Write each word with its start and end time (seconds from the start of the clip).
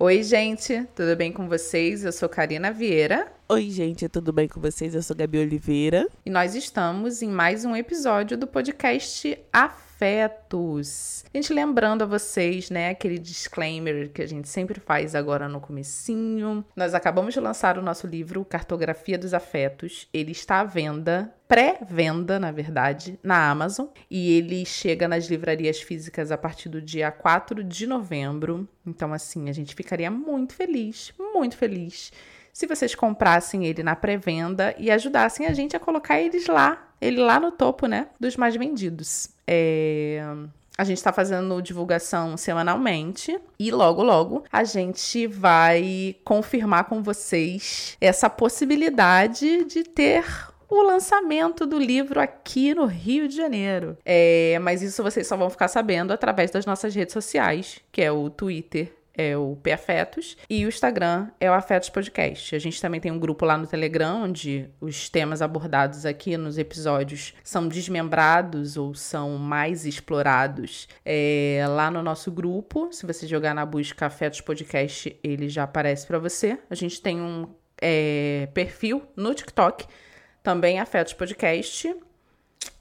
Oi, 0.00 0.22
gente, 0.22 0.86
tudo 0.94 1.16
bem 1.16 1.32
com 1.32 1.48
vocês? 1.48 2.04
Eu 2.04 2.12
sou 2.12 2.28
Karina 2.28 2.70
Vieira. 2.70 3.32
Oi, 3.48 3.68
gente, 3.68 4.08
tudo 4.08 4.32
bem 4.32 4.46
com 4.46 4.60
vocês? 4.60 4.94
Eu 4.94 5.02
sou 5.02 5.16
Gabi 5.16 5.38
Oliveira. 5.38 6.06
E 6.24 6.30
nós 6.30 6.54
estamos 6.54 7.20
em 7.20 7.28
mais 7.28 7.64
um 7.64 7.74
episódio 7.74 8.38
do 8.38 8.46
podcast 8.46 9.36
Afetos. 9.98 11.24
Gente, 11.34 11.52
lembrando 11.52 12.02
a 12.02 12.06
vocês, 12.06 12.70
né, 12.70 12.90
aquele 12.90 13.18
disclaimer 13.18 14.12
que 14.12 14.22
a 14.22 14.28
gente 14.28 14.48
sempre 14.48 14.78
faz 14.78 15.12
agora 15.16 15.48
no 15.48 15.60
comecinho. 15.60 16.64
Nós 16.76 16.94
acabamos 16.94 17.34
de 17.34 17.40
lançar 17.40 17.76
o 17.76 17.82
nosso 17.82 18.06
livro 18.06 18.44
Cartografia 18.44 19.18
dos 19.18 19.34
Afetos. 19.34 20.08
Ele 20.14 20.30
está 20.30 20.60
à 20.60 20.64
venda, 20.64 21.34
pré-venda, 21.48 22.38
na 22.38 22.52
verdade, 22.52 23.18
na 23.24 23.50
Amazon. 23.50 23.88
E 24.08 24.34
ele 24.38 24.64
chega 24.64 25.08
nas 25.08 25.26
livrarias 25.26 25.80
físicas 25.80 26.30
a 26.30 26.38
partir 26.38 26.68
do 26.68 26.80
dia 26.80 27.10
4 27.10 27.64
de 27.64 27.84
novembro. 27.84 28.68
Então, 28.86 29.12
assim, 29.12 29.50
a 29.50 29.52
gente 29.52 29.74
ficaria 29.74 30.12
muito 30.12 30.54
feliz, 30.54 31.12
muito 31.18 31.56
feliz 31.56 32.12
se 32.58 32.66
vocês 32.66 32.92
comprassem 32.92 33.66
ele 33.66 33.84
na 33.84 33.94
pré-venda 33.94 34.74
e 34.76 34.90
ajudassem 34.90 35.46
a 35.46 35.52
gente 35.52 35.76
a 35.76 35.78
colocar 35.78 36.20
eles 36.20 36.48
lá, 36.48 36.88
ele 37.00 37.20
lá 37.20 37.38
no 37.38 37.52
topo, 37.52 37.86
né, 37.86 38.08
dos 38.18 38.36
mais 38.36 38.56
vendidos. 38.56 39.28
É... 39.46 40.20
A 40.76 40.82
gente 40.82 40.96
está 40.96 41.12
fazendo 41.12 41.62
divulgação 41.62 42.36
semanalmente 42.36 43.38
e 43.60 43.70
logo, 43.70 44.02
logo 44.02 44.42
a 44.50 44.64
gente 44.64 45.28
vai 45.28 46.16
confirmar 46.24 46.86
com 46.86 47.00
vocês 47.00 47.96
essa 48.00 48.28
possibilidade 48.28 49.64
de 49.66 49.84
ter 49.84 50.24
o 50.68 50.82
lançamento 50.82 51.64
do 51.64 51.78
livro 51.78 52.20
aqui 52.20 52.74
no 52.74 52.86
Rio 52.86 53.28
de 53.28 53.36
Janeiro. 53.36 53.96
É, 54.04 54.58
mas 54.60 54.82
isso 54.82 55.00
vocês 55.00 55.28
só 55.28 55.36
vão 55.36 55.48
ficar 55.48 55.68
sabendo 55.68 56.12
através 56.12 56.50
das 56.50 56.66
nossas 56.66 56.92
redes 56.92 57.12
sociais, 57.12 57.78
que 57.92 58.02
é 58.02 58.10
o 58.10 58.28
Twitter 58.28 58.97
é 59.18 59.36
o 59.36 59.56
P 59.56 59.72
Afetos, 59.72 60.36
e 60.48 60.64
o 60.64 60.68
Instagram 60.68 61.28
é 61.40 61.50
o 61.50 61.52
Afetos 61.52 61.90
Podcast. 61.90 62.54
A 62.54 62.58
gente 62.60 62.80
também 62.80 63.00
tem 63.00 63.10
um 63.10 63.18
grupo 63.18 63.44
lá 63.44 63.58
no 63.58 63.66
Telegram, 63.66 64.22
onde 64.22 64.70
os 64.80 65.10
temas 65.10 65.42
abordados 65.42 66.06
aqui 66.06 66.36
nos 66.36 66.56
episódios 66.56 67.34
são 67.42 67.66
desmembrados 67.66 68.76
ou 68.76 68.94
são 68.94 69.36
mais 69.36 69.84
explorados 69.84 70.88
é, 71.04 71.64
lá 71.68 71.90
no 71.90 72.00
nosso 72.00 72.30
grupo. 72.30 72.92
Se 72.92 73.04
você 73.04 73.26
jogar 73.26 73.54
na 73.54 73.66
busca 73.66 74.06
Afetos 74.06 74.40
Podcast, 74.40 75.18
ele 75.22 75.48
já 75.48 75.64
aparece 75.64 76.06
para 76.06 76.20
você. 76.20 76.56
A 76.70 76.76
gente 76.76 77.02
tem 77.02 77.20
um 77.20 77.48
é, 77.82 78.48
perfil 78.54 79.02
no 79.16 79.34
TikTok, 79.34 79.84
também 80.44 80.78
Afetos 80.78 81.12
Podcast. 81.12 81.92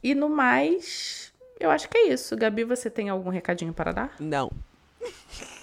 E 0.04 0.14
no 0.14 0.30
mais, 0.30 1.34
eu 1.60 1.72
acho 1.72 1.90
que 1.90 1.98
é 1.98 2.10
isso. 2.10 2.38
Gabi, 2.38 2.64
você 2.64 2.92
tem 2.92 3.10
algum 3.10 3.32
recadinho 3.32 3.74
para 3.74 3.92
dar? 3.92 4.16
Não. 4.20 4.52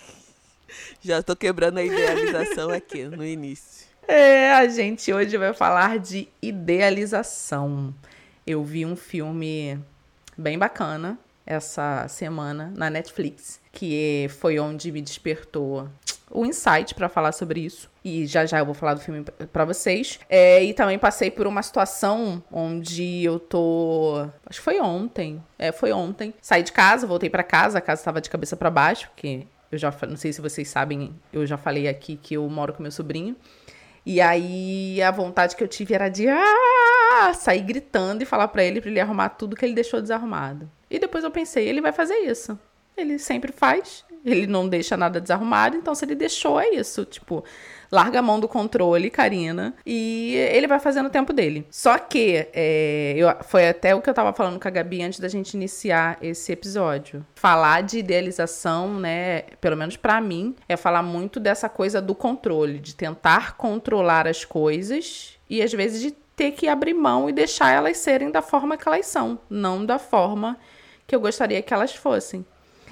Já 1.04 1.22
tô 1.22 1.36
quebrando 1.36 1.76
a 1.76 1.82
idealização 1.82 2.70
aqui 2.70 3.04
no 3.04 3.22
início. 3.22 3.86
É, 4.08 4.52
a 4.52 4.66
gente 4.66 5.12
hoje 5.12 5.36
vai 5.36 5.52
falar 5.52 5.98
de 5.98 6.26
idealização. 6.40 7.94
Eu 8.46 8.64
vi 8.64 8.86
um 8.86 8.96
filme 8.96 9.78
bem 10.34 10.58
bacana 10.58 11.18
essa 11.44 12.08
semana 12.08 12.72
na 12.74 12.88
Netflix, 12.88 13.60
que 13.70 14.28
foi 14.40 14.58
onde 14.58 14.90
me 14.90 15.02
despertou 15.02 15.90
o 16.30 16.46
insight 16.46 16.94
para 16.94 17.10
falar 17.10 17.32
sobre 17.32 17.60
isso. 17.60 17.90
E 18.02 18.26
já 18.26 18.46
já 18.46 18.58
eu 18.58 18.64
vou 18.64 18.74
falar 18.74 18.94
do 18.94 19.00
filme 19.00 19.24
para 19.52 19.66
vocês. 19.66 20.18
É, 20.26 20.64
e 20.64 20.72
também 20.72 20.98
passei 20.98 21.30
por 21.30 21.46
uma 21.46 21.62
situação 21.62 22.42
onde 22.50 23.22
eu 23.22 23.38
tô. 23.38 24.26
Acho 24.46 24.58
que 24.58 24.64
foi 24.64 24.80
ontem. 24.80 25.42
É, 25.58 25.70
foi 25.70 25.92
ontem. 25.92 26.32
Saí 26.40 26.62
de 26.62 26.72
casa, 26.72 27.06
voltei 27.06 27.28
para 27.28 27.42
casa, 27.42 27.76
a 27.76 27.82
casa 27.82 28.00
estava 28.00 28.22
de 28.22 28.30
cabeça 28.30 28.56
para 28.56 28.70
baixo, 28.70 29.10
porque 29.10 29.46
eu 29.74 29.78
já 29.78 29.92
não 30.08 30.16
sei 30.16 30.32
se 30.32 30.40
vocês 30.40 30.68
sabem, 30.68 31.14
eu 31.32 31.46
já 31.46 31.56
falei 31.56 31.88
aqui 31.88 32.16
que 32.16 32.34
eu 32.34 32.48
moro 32.48 32.72
com 32.72 32.82
meu 32.82 32.92
sobrinho. 32.92 33.36
E 34.06 34.20
aí 34.20 35.02
a 35.02 35.10
vontade 35.10 35.56
que 35.56 35.64
eu 35.64 35.68
tive 35.68 35.94
era 35.94 36.08
de 36.08 36.28
ah! 36.28 37.32
sair 37.34 37.62
gritando 37.62 38.22
e 38.22 38.26
falar 38.26 38.48
para 38.48 38.62
ele 38.64 38.80
para 38.80 38.90
ele 38.90 39.00
arrumar 39.00 39.30
tudo 39.30 39.56
que 39.56 39.64
ele 39.64 39.74
deixou 39.74 40.00
desarrumado. 40.00 40.70
E 40.90 40.98
depois 40.98 41.24
eu 41.24 41.30
pensei, 41.30 41.68
ele 41.68 41.80
vai 41.80 41.92
fazer 41.92 42.14
isso. 42.16 42.58
Ele 42.96 43.18
sempre 43.18 43.52
faz, 43.52 44.04
ele 44.24 44.46
não 44.46 44.68
deixa 44.68 44.96
nada 44.96 45.20
desarrumado, 45.20 45.76
então 45.76 45.94
se 45.94 46.04
ele 46.04 46.14
deixou 46.14 46.58
é 46.58 46.70
isso, 46.70 47.04
tipo, 47.04 47.44
larga 47.92 48.20
a 48.20 48.22
mão 48.22 48.40
do 48.40 48.48
controle, 48.48 49.10
Karina, 49.10 49.74
e 49.84 50.34
ele 50.50 50.66
vai 50.66 50.80
fazendo 50.80 51.06
o 51.06 51.10
tempo 51.10 51.32
dele. 51.32 51.66
Só 51.70 51.98
que 51.98 52.48
é, 52.52 53.14
eu, 53.16 53.28
foi 53.44 53.68
até 53.68 53.94
o 53.94 54.00
que 54.00 54.08
eu 54.08 54.14
tava 54.14 54.32
falando 54.32 54.58
com 54.58 54.66
a 54.66 54.70
Gabi 54.70 55.02
antes 55.02 55.20
da 55.20 55.28
gente 55.28 55.54
iniciar 55.54 56.18
esse 56.22 56.50
episódio. 56.52 57.24
Falar 57.34 57.82
de 57.82 57.98
idealização, 57.98 58.98
né, 58.98 59.42
pelo 59.60 59.76
menos 59.76 59.96
para 59.96 60.20
mim, 60.20 60.56
é 60.68 60.76
falar 60.76 61.02
muito 61.02 61.38
dessa 61.38 61.68
coisa 61.68 62.00
do 62.00 62.14
controle, 62.14 62.78
de 62.78 62.94
tentar 62.94 63.56
controlar 63.56 64.26
as 64.26 64.44
coisas 64.44 65.38
e 65.50 65.60
às 65.62 65.72
vezes 65.72 66.00
de 66.00 66.12
ter 66.34 66.52
que 66.52 66.66
abrir 66.66 66.94
mão 66.94 67.28
e 67.28 67.32
deixar 67.32 67.70
elas 67.70 67.98
serem 67.98 68.30
da 68.30 68.42
forma 68.42 68.76
que 68.76 68.88
elas 68.88 69.06
são, 69.06 69.38
não 69.48 69.84
da 69.84 69.98
forma 69.98 70.58
que 71.06 71.14
eu 71.14 71.20
gostaria 71.20 71.62
que 71.62 71.72
elas 71.72 71.94
fossem. 71.94 72.44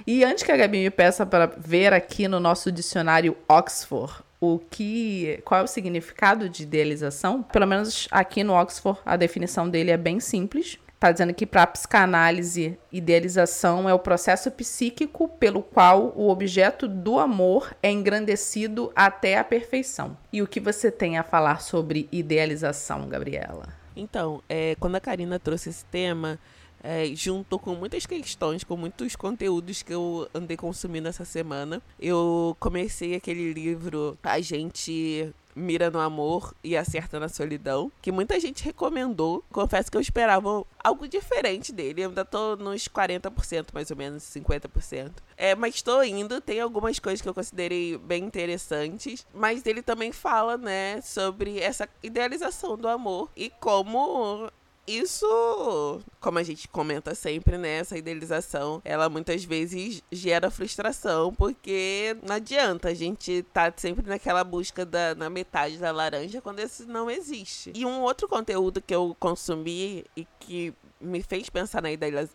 E 0.06 0.24
antes 0.24 0.42
que 0.42 0.52
a 0.52 0.56
Gabi 0.56 0.78
me 0.78 0.90
peça 0.90 1.24
para 1.24 1.46
ver 1.46 1.92
aqui 1.92 2.26
no 2.28 2.40
nosso 2.40 2.70
dicionário 2.72 3.36
Oxford 3.48 4.22
o 4.40 4.58
que, 4.58 5.40
qual 5.44 5.60
é 5.60 5.64
o 5.64 5.68
significado 5.68 6.48
de 6.48 6.64
idealização. 6.64 7.44
Pelo 7.44 7.66
menos 7.66 8.08
aqui 8.10 8.42
no 8.42 8.54
Oxford 8.54 8.98
a 9.06 9.16
definição 9.16 9.68
dele 9.68 9.92
é 9.92 9.96
bem 9.96 10.18
simples. 10.18 10.78
Está 11.02 11.10
dizendo 11.10 11.34
que 11.34 11.46
para 11.46 11.62
a 11.62 11.66
psicanálise, 11.66 12.78
idealização 12.92 13.88
é 13.88 13.94
o 13.94 13.98
processo 13.98 14.50
psíquico 14.52 15.28
pelo 15.28 15.60
qual 15.60 16.12
o 16.16 16.28
objeto 16.28 16.86
do 16.86 17.18
amor 17.18 17.74
é 17.82 17.90
engrandecido 17.90 18.92
até 18.94 19.36
a 19.36 19.44
perfeição. 19.44 20.16
E 20.32 20.40
o 20.42 20.46
que 20.46 20.60
você 20.60 20.92
tem 20.92 21.18
a 21.18 21.24
falar 21.24 21.60
sobre 21.60 22.08
idealização, 22.12 23.08
Gabriela? 23.08 23.68
Então, 23.96 24.42
é, 24.48 24.76
quando 24.78 24.94
a 24.94 25.00
Karina 25.00 25.38
trouxe 25.38 25.70
esse 25.70 25.84
tema, 25.86 26.38
é, 26.82 27.06
junto 27.14 27.58
com 27.58 27.74
muitas 27.74 28.06
questões, 28.06 28.64
com 28.64 28.76
muitos 28.76 29.16
conteúdos 29.16 29.82
que 29.82 29.94
eu 29.94 30.28
andei 30.34 30.56
consumindo 30.56 31.08
essa 31.08 31.24
semana. 31.24 31.80
Eu 32.00 32.56
comecei 32.58 33.14
aquele 33.14 33.52
livro 33.52 34.18
A 34.22 34.40
gente 34.40 35.32
Mira 35.54 35.90
no 35.90 36.00
Amor 36.00 36.54
e 36.64 36.76
Acerta 36.76 37.20
na 37.20 37.28
Solidão, 37.28 37.92
que 38.00 38.10
muita 38.10 38.40
gente 38.40 38.64
recomendou. 38.64 39.44
Confesso 39.52 39.90
que 39.90 39.96
eu 39.96 40.00
esperava 40.00 40.64
algo 40.82 41.06
diferente 41.06 41.72
dele. 41.72 42.02
Eu 42.02 42.08
ainda 42.08 42.24
tô 42.24 42.56
nos 42.56 42.88
40%, 42.88 43.66
mais 43.72 43.90
ou 43.90 43.96
menos, 43.96 44.22
50%. 44.22 45.12
É, 45.36 45.54
mas 45.54 45.74
estou 45.74 46.02
indo, 46.02 46.40
tem 46.40 46.60
algumas 46.60 46.98
coisas 46.98 47.20
que 47.20 47.28
eu 47.28 47.34
considerei 47.34 47.98
bem 47.98 48.24
interessantes. 48.24 49.26
Mas 49.34 49.66
ele 49.66 49.82
também 49.82 50.10
fala, 50.10 50.56
né, 50.56 51.00
sobre 51.02 51.60
essa 51.60 51.88
idealização 52.02 52.76
do 52.76 52.88
amor 52.88 53.28
e 53.36 53.50
como 53.60 54.50
isso, 54.86 56.00
como 56.20 56.38
a 56.38 56.42
gente 56.42 56.68
comenta 56.68 57.14
sempre, 57.14 57.56
né? 57.56 57.78
Essa 57.78 57.96
idealização, 57.96 58.80
ela 58.84 59.08
muitas 59.08 59.44
vezes 59.44 60.02
gera 60.10 60.50
frustração, 60.50 61.32
porque 61.32 62.16
não 62.22 62.34
adianta, 62.34 62.88
a 62.88 62.94
gente 62.94 63.44
tá 63.52 63.72
sempre 63.76 64.08
naquela 64.08 64.42
busca 64.42 64.84
da, 64.84 65.14
na 65.14 65.30
metade 65.30 65.78
da 65.78 65.90
laranja 65.90 66.40
quando 66.40 66.60
esse 66.60 66.84
não 66.84 67.10
existe. 67.10 67.72
E 67.74 67.86
um 67.86 68.00
outro 68.02 68.28
conteúdo 68.28 68.82
que 68.82 68.94
eu 68.94 69.16
consumi 69.18 70.04
e 70.16 70.26
que 70.40 70.74
me 71.02 71.22
fez 71.22 71.50
pensar 71.50 71.82
na 71.82 71.88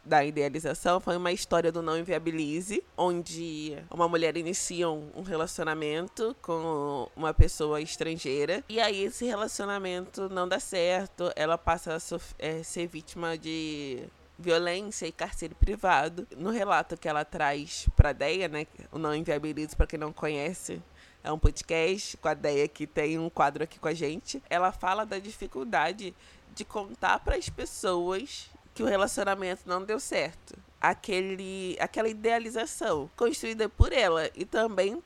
da 0.06 0.24
idealização 0.24 1.00
foi 1.00 1.18
uma 1.18 1.32
história 1.32 1.72
do 1.72 1.82
Não 1.82 1.98
Inviabilize, 1.98 2.84
onde 2.96 3.78
uma 3.90 4.08
mulher 4.08 4.36
inicia 4.38 4.90
um 4.90 5.24
relacionamento 5.24 6.36
com 6.42 7.10
uma 7.16 7.34
pessoa 7.34 7.82
estrangeira 7.82 8.64
e 8.68 8.80
aí 8.80 9.04
esse 9.04 9.26
relacionamento 9.26 10.30
não 10.30 10.48
dá 10.48 10.60
certo, 10.60 11.32
ela 11.36 11.58
passa 11.58 11.96
a 11.96 12.00
é, 12.38 12.62
ser 12.64 12.88
vítima 12.88 13.38
de 13.38 14.04
violência 14.38 15.08
e 15.08 15.12
cárcere 15.12 15.56
privado. 15.56 16.28
No 16.36 16.52
relato 16.52 16.98
que 16.98 17.08
ela 17.08 17.26
traz 17.26 17.88
para 17.96 18.10
a 18.10 18.14
Deia, 18.14 18.48
né, 18.48 18.68
o 18.92 19.00
Não 19.00 19.16
Inviabilize, 19.16 19.76
para 19.76 19.88
quem 19.88 20.00
não 20.00 20.14
conhece, 20.14 20.82
é 21.24 21.32
um 21.32 21.40
podcast 21.40 22.16
com 22.18 22.28
a 22.28 22.34
Deia 22.34 22.68
que 22.68 22.86
tem 22.86 23.18
um 23.18 23.30
quadro 23.30 23.64
aqui 23.64 23.80
com 23.80 23.88
a 23.88 23.94
gente. 23.94 24.42
Ela 24.50 24.72
fala 24.72 25.06
da 25.06 25.18
dificuldade 25.18 26.14
de 26.54 26.66
contar 26.66 27.20
para 27.20 27.36
as 27.36 27.50
pessoas 27.50 28.50
que 28.78 28.84
o 28.84 28.86
relacionamento 28.86 29.64
não 29.66 29.84
deu 29.84 30.00
certo. 30.00 30.56
Aquele, 30.80 31.76
aquela 31.80 32.08
idealização 32.08 33.10
construída 33.18 33.68
por 33.68 33.92
ela 33.92 34.30
e 34.36 34.46
também 34.46 35.02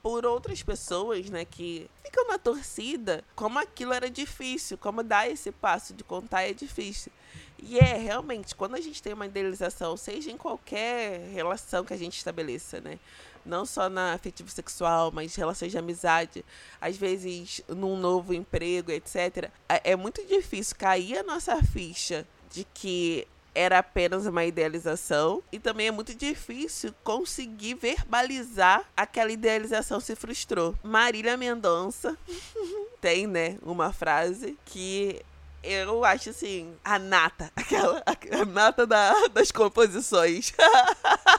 por 0.00 0.24
outras 0.24 0.62
pessoas, 0.62 1.28
né, 1.28 1.44
que 1.44 1.90
ficam 2.04 2.28
na 2.28 2.38
torcida, 2.38 3.24
como 3.34 3.58
aquilo 3.58 3.92
era 3.92 4.08
difícil, 4.08 4.78
como 4.78 5.02
dar 5.02 5.28
esse 5.28 5.50
passo 5.50 5.92
de 5.92 6.04
contar 6.04 6.42
é 6.42 6.52
difícil. 6.52 7.10
E 7.58 7.80
é 7.80 7.96
realmente, 7.96 8.54
quando 8.54 8.76
a 8.76 8.80
gente 8.80 9.02
tem 9.02 9.12
uma 9.12 9.26
idealização, 9.26 9.96
seja 9.96 10.30
em 10.30 10.36
qualquer 10.36 11.28
relação 11.32 11.84
que 11.84 11.92
a 11.92 11.96
gente 11.96 12.16
estabeleça, 12.16 12.80
né? 12.80 13.00
Não 13.44 13.66
só 13.66 13.88
na 13.88 14.12
afetivo 14.12 14.48
sexual, 14.48 15.10
mas 15.10 15.34
relações 15.34 15.72
de 15.72 15.78
amizade, 15.78 16.44
às 16.80 16.96
vezes 16.96 17.60
num 17.66 17.96
novo 17.96 18.32
emprego, 18.32 18.92
etc. 18.92 19.50
É, 19.68 19.90
é 19.90 19.96
muito 19.96 20.24
difícil 20.26 20.76
cair 20.76 21.18
a 21.18 21.22
nossa 21.24 21.60
ficha 21.64 22.24
de 22.50 22.66
que 22.74 23.26
era 23.54 23.78
apenas 23.78 24.26
uma 24.26 24.44
idealização 24.44 25.42
e 25.50 25.58
também 25.58 25.86
é 25.86 25.90
muito 25.90 26.14
difícil 26.14 26.94
conseguir 27.02 27.74
verbalizar 27.74 28.84
aquela 28.94 29.32
idealização 29.32 29.98
se 29.98 30.14
frustrou. 30.14 30.74
Marília 30.82 31.38
Mendonça 31.38 32.16
tem, 33.00 33.26
né, 33.26 33.56
uma 33.62 33.94
frase 33.94 34.58
que 34.66 35.22
eu 35.62 36.04
acho 36.04 36.30
assim, 36.30 36.74
a 36.84 36.98
nata, 36.98 37.50
aquela 37.56 38.02
a 38.40 38.44
nata 38.44 38.86
da, 38.86 39.12
das 39.28 39.50
composições. 39.50 40.52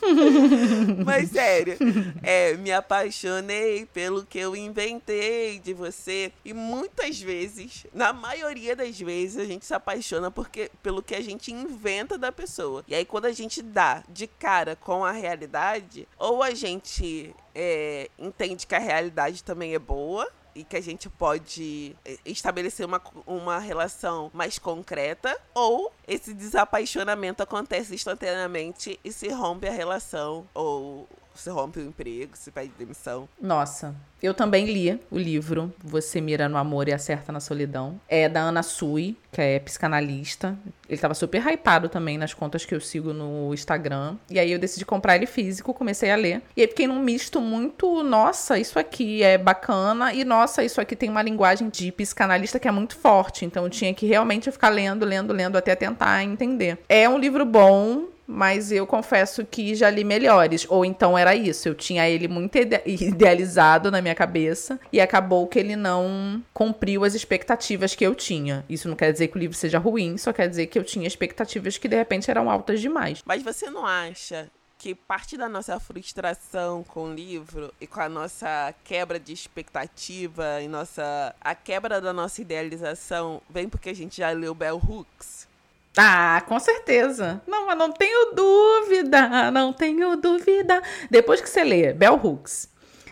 Mas 1.04 1.30
sério, 1.30 1.76
é, 2.22 2.54
me 2.54 2.72
apaixonei 2.72 3.86
pelo 3.86 4.24
que 4.24 4.38
eu 4.38 4.54
inventei 4.56 5.58
de 5.58 5.74
você. 5.74 6.32
E 6.44 6.52
muitas 6.52 7.20
vezes, 7.20 7.86
na 7.92 8.12
maioria 8.12 8.74
das 8.74 8.98
vezes, 8.98 9.38
a 9.38 9.44
gente 9.44 9.66
se 9.66 9.74
apaixona 9.74 10.30
porque, 10.30 10.70
pelo 10.82 11.02
que 11.02 11.14
a 11.14 11.20
gente 11.20 11.52
inventa 11.52 12.16
da 12.16 12.32
pessoa. 12.32 12.84
E 12.86 12.94
aí, 12.94 13.04
quando 13.04 13.26
a 13.26 13.32
gente 13.32 13.62
dá 13.62 14.02
de 14.08 14.26
cara 14.26 14.76
com 14.76 15.04
a 15.04 15.12
realidade, 15.12 16.06
ou 16.18 16.42
a 16.42 16.52
gente 16.52 17.34
é, 17.54 18.08
entende 18.18 18.66
que 18.66 18.74
a 18.74 18.78
realidade 18.78 19.42
também 19.42 19.74
é 19.74 19.78
boa, 19.78 20.28
e 20.58 20.64
que 20.64 20.76
a 20.76 20.80
gente 20.80 21.08
pode 21.08 21.94
eh, 22.04 22.18
estabelecer 22.26 22.84
uma, 22.84 23.00
uma 23.26 23.58
relação 23.58 24.30
mais 24.34 24.58
concreta, 24.58 25.38
ou 25.54 25.92
esse 26.06 26.34
desapaixonamento 26.34 27.42
acontece 27.42 27.94
instantaneamente 27.94 28.98
e 29.04 29.12
se 29.12 29.28
rompe 29.28 29.68
a 29.68 29.72
relação, 29.72 30.48
ou 30.52 31.08
se 31.40 31.50
rompe 31.50 31.80
o 31.80 31.86
emprego, 31.86 32.32
se 32.34 32.50
pede 32.50 32.72
demissão. 32.78 33.28
Nossa, 33.40 33.94
eu 34.20 34.34
também 34.34 34.66
li 34.66 35.00
o 35.10 35.18
livro 35.18 35.72
Você 35.82 36.20
Mira 36.20 36.48
no 36.48 36.56
Amor 36.56 36.88
e 36.88 36.92
Acerta 36.92 37.30
na 37.30 37.38
Solidão. 37.38 38.00
É 38.08 38.28
da 38.28 38.40
Ana 38.40 38.62
Sui, 38.62 39.16
que 39.30 39.40
é 39.40 39.58
psicanalista. 39.60 40.58
Ele 40.88 41.00
tava 41.00 41.14
super 41.14 41.40
hypado 41.46 41.88
também 41.88 42.18
nas 42.18 42.34
contas 42.34 42.64
que 42.64 42.74
eu 42.74 42.80
sigo 42.80 43.12
no 43.12 43.54
Instagram. 43.54 44.16
E 44.28 44.38
aí 44.38 44.50
eu 44.50 44.58
decidi 44.58 44.84
comprar 44.84 45.14
ele 45.14 45.26
físico, 45.26 45.72
comecei 45.72 46.10
a 46.10 46.16
ler. 46.16 46.42
E 46.56 46.62
aí 46.62 46.66
fiquei 46.66 46.88
num 46.88 47.00
misto 47.00 47.40
muito, 47.40 48.02
nossa, 48.02 48.58
isso 48.58 48.78
aqui 48.78 49.22
é 49.22 49.38
bacana. 49.38 50.12
E 50.12 50.24
nossa, 50.24 50.64
isso 50.64 50.80
aqui 50.80 50.96
tem 50.96 51.08
uma 51.08 51.22
linguagem 51.22 51.68
de 51.68 51.92
psicanalista 51.92 52.58
que 52.58 52.66
é 52.66 52.72
muito 52.72 52.96
forte. 52.96 53.44
Então 53.44 53.62
eu 53.64 53.70
tinha 53.70 53.94
que 53.94 54.06
realmente 54.06 54.50
ficar 54.50 54.70
lendo, 54.70 55.04
lendo, 55.04 55.32
lendo 55.32 55.56
até 55.56 55.76
tentar 55.76 56.24
entender. 56.24 56.78
É 56.88 57.08
um 57.08 57.18
livro 57.18 57.44
bom, 57.44 58.06
mas 58.30 58.70
eu 58.70 58.86
confesso 58.86 59.42
que 59.46 59.74
já 59.74 59.88
li 59.88 60.04
melhores. 60.04 60.66
Ou 60.68 60.84
então 60.84 61.16
era 61.16 61.34
isso, 61.34 61.66
eu 61.66 61.74
tinha 61.74 62.06
ele 62.06 62.28
muito 62.28 62.58
idealizado 62.84 63.90
na 63.90 64.02
minha 64.02 64.14
cabeça 64.14 64.78
e 64.92 65.00
acabou 65.00 65.46
que 65.46 65.58
ele 65.58 65.74
não 65.74 66.44
cumpriu 66.52 67.04
as 67.04 67.14
expectativas 67.14 67.94
que 67.94 68.04
eu 68.04 68.14
tinha. 68.14 68.66
Isso 68.68 68.86
não 68.86 68.94
quer 68.94 69.10
dizer 69.12 69.28
que 69.28 69.38
o 69.38 69.40
livro 69.40 69.56
seja 69.56 69.78
ruim, 69.78 70.18
só 70.18 70.30
quer 70.30 70.46
dizer 70.46 70.66
que 70.66 70.78
eu 70.78 70.84
tinha 70.84 71.06
expectativas 71.06 71.78
que 71.78 71.88
de 71.88 71.96
repente 71.96 72.30
eram 72.30 72.50
altas 72.50 72.82
demais. 72.82 73.22
Mas 73.24 73.42
você 73.42 73.70
não 73.70 73.86
acha 73.86 74.50
que 74.76 74.94
parte 74.94 75.36
da 75.36 75.48
nossa 75.48 75.80
frustração 75.80 76.84
com 76.84 77.04
o 77.04 77.14
livro 77.14 77.72
e 77.80 77.86
com 77.86 78.00
a 78.00 78.08
nossa 78.10 78.74
quebra 78.84 79.18
de 79.18 79.32
expectativa 79.32 80.60
e 80.62 80.68
nossa 80.68 81.34
a 81.40 81.54
quebra 81.54 82.00
da 82.00 82.12
nossa 82.12 82.42
idealização 82.42 83.40
vem 83.48 83.68
porque 83.68 83.88
a 83.88 83.94
gente 83.94 84.18
já 84.18 84.30
leu 84.30 84.54
Bell 84.54 84.76
Hooks? 84.76 85.47
Ah, 85.96 86.42
com 86.46 86.58
certeza. 86.58 87.42
Não, 87.46 87.66
mas 87.66 87.76
não 87.78 87.90
tenho 87.90 88.32
dúvida, 88.32 89.50
não 89.50 89.72
tenho 89.72 90.16
dúvida. 90.16 90.82
Depois 91.10 91.40
que 91.40 91.48
você 91.48 91.64
lê 91.64 91.92
Bell 91.92 92.14
Hooks, 92.22 92.68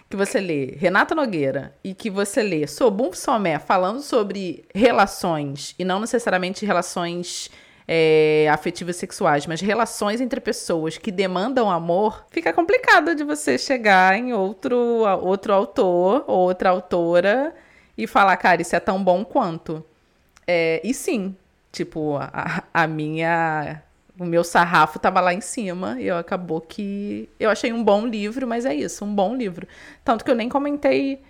que 0.08 0.16
você 0.16 0.40
lê 0.40 0.76
Renata 0.78 1.14
Nogueira 1.14 1.74
e 1.82 1.94
que 1.94 2.08
você 2.08 2.42
lê 2.42 2.66
Sobum 2.66 3.12
Somé 3.12 3.58
falando 3.58 4.00
sobre 4.00 4.64
relações, 4.74 5.74
e 5.78 5.84
não 5.84 5.98
necessariamente 5.98 6.64
relações 6.64 7.50
é, 7.88 8.48
afetivas 8.52 8.96
sexuais, 8.96 9.46
mas 9.46 9.60
relações 9.60 10.20
entre 10.20 10.40
pessoas 10.40 10.98
que 10.98 11.10
demandam 11.10 11.70
amor, 11.70 12.24
fica 12.30 12.52
complicado 12.52 13.14
de 13.14 13.24
você 13.24 13.58
chegar 13.58 14.16
em 14.16 14.32
outro, 14.32 14.76
outro 15.22 15.52
autor 15.52 16.24
ou 16.26 16.38
outra 16.38 16.70
autora 16.70 17.54
e 17.96 18.06
falar, 18.06 18.36
cara, 18.36 18.62
isso 18.62 18.76
é 18.76 18.80
tão 18.80 19.02
bom 19.02 19.24
quanto. 19.24 19.84
É, 20.46 20.80
e 20.84 20.94
sim, 20.94 21.36
Tipo, 21.76 22.16
a, 22.16 22.64
a 22.72 22.86
minha. 22.86 23.82
O 24.18 24.24
meu 24.24 24.42
sarrafo 24.42 24.98
tava 24.98 25.20
lá 25.20 25.34
em 25.34 25.42
cima 25.42 26.00
e 26.00 26.06
eu 26.06 26.16
acabou 26.16 26.58
que. 26.58 27.28
Eu 27.38 27.50
achei 27.50 27.70
um 27.70 27.84
bom 27.84 28.06
livro, 28.06 28.46
mas 28.46 28.64
é 28.64 28.74
isso, 28.74 29.04
um 29.04 29.14
bom 29.14 29.36
livro. 29.36 29.68
Tanto 30.02 30.24
que 30.24 30.30
eu 30.30 30.34
nem 30.34 30.48
comentei 30.48 31.20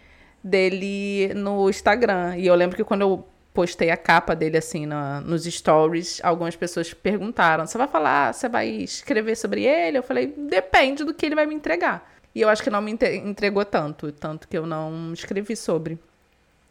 dele 0.42 1.34
no 1.34 1.68
Instagram. 1.68 2.36
E 2.36 2.46
eu 2.46 2.54
lembro 2.54 2.76
que 2.76 2.84
quando 2.84 3.00
eu 3.00 3.26
postei 3.52 3.90
a 3.90 3.96
capa 3.96 4.36
dele 4.36 4.56
assim 4.56 4.86
na, 4.86 5.20
nos 5.20 5.42
stories, 5.46 6.20
algumas 6.22 6.54
pessoas 6.54 6.94
perguntaram: 6.94 7.66
você 7.66 7.76
vai 7.76 7.88
falar, 7.88 8.32
você 8.32 8.48
vai 8.48 8.68
escrever 8.68 9.36
sobre 9.36 9.64
ele? 9.64 9.98
Eu 9.98 10.02
falei: 10.04 10.28
depende 10.28 11.02
do 11.02 11.12
que 11.12 11.26
ele 11.26 11.34
vai 11.34 11.46
me 11.46 11.56
entregar. 11.56 12.08
E 12.32 12.40
eu 12.40 12.48
acho 12.48 12.62
que 12.62 12.70
não 12.70 12.80
me 12.80 12.96
entregou 13.24 13.64
tanto, 13.64 14.12
tanto 14.12 14.46
que 14.46 14.56
eu 14.56 14.64
não 14.64 15.12
escrevi 15.12 15.56
sobre. 15.56 15.98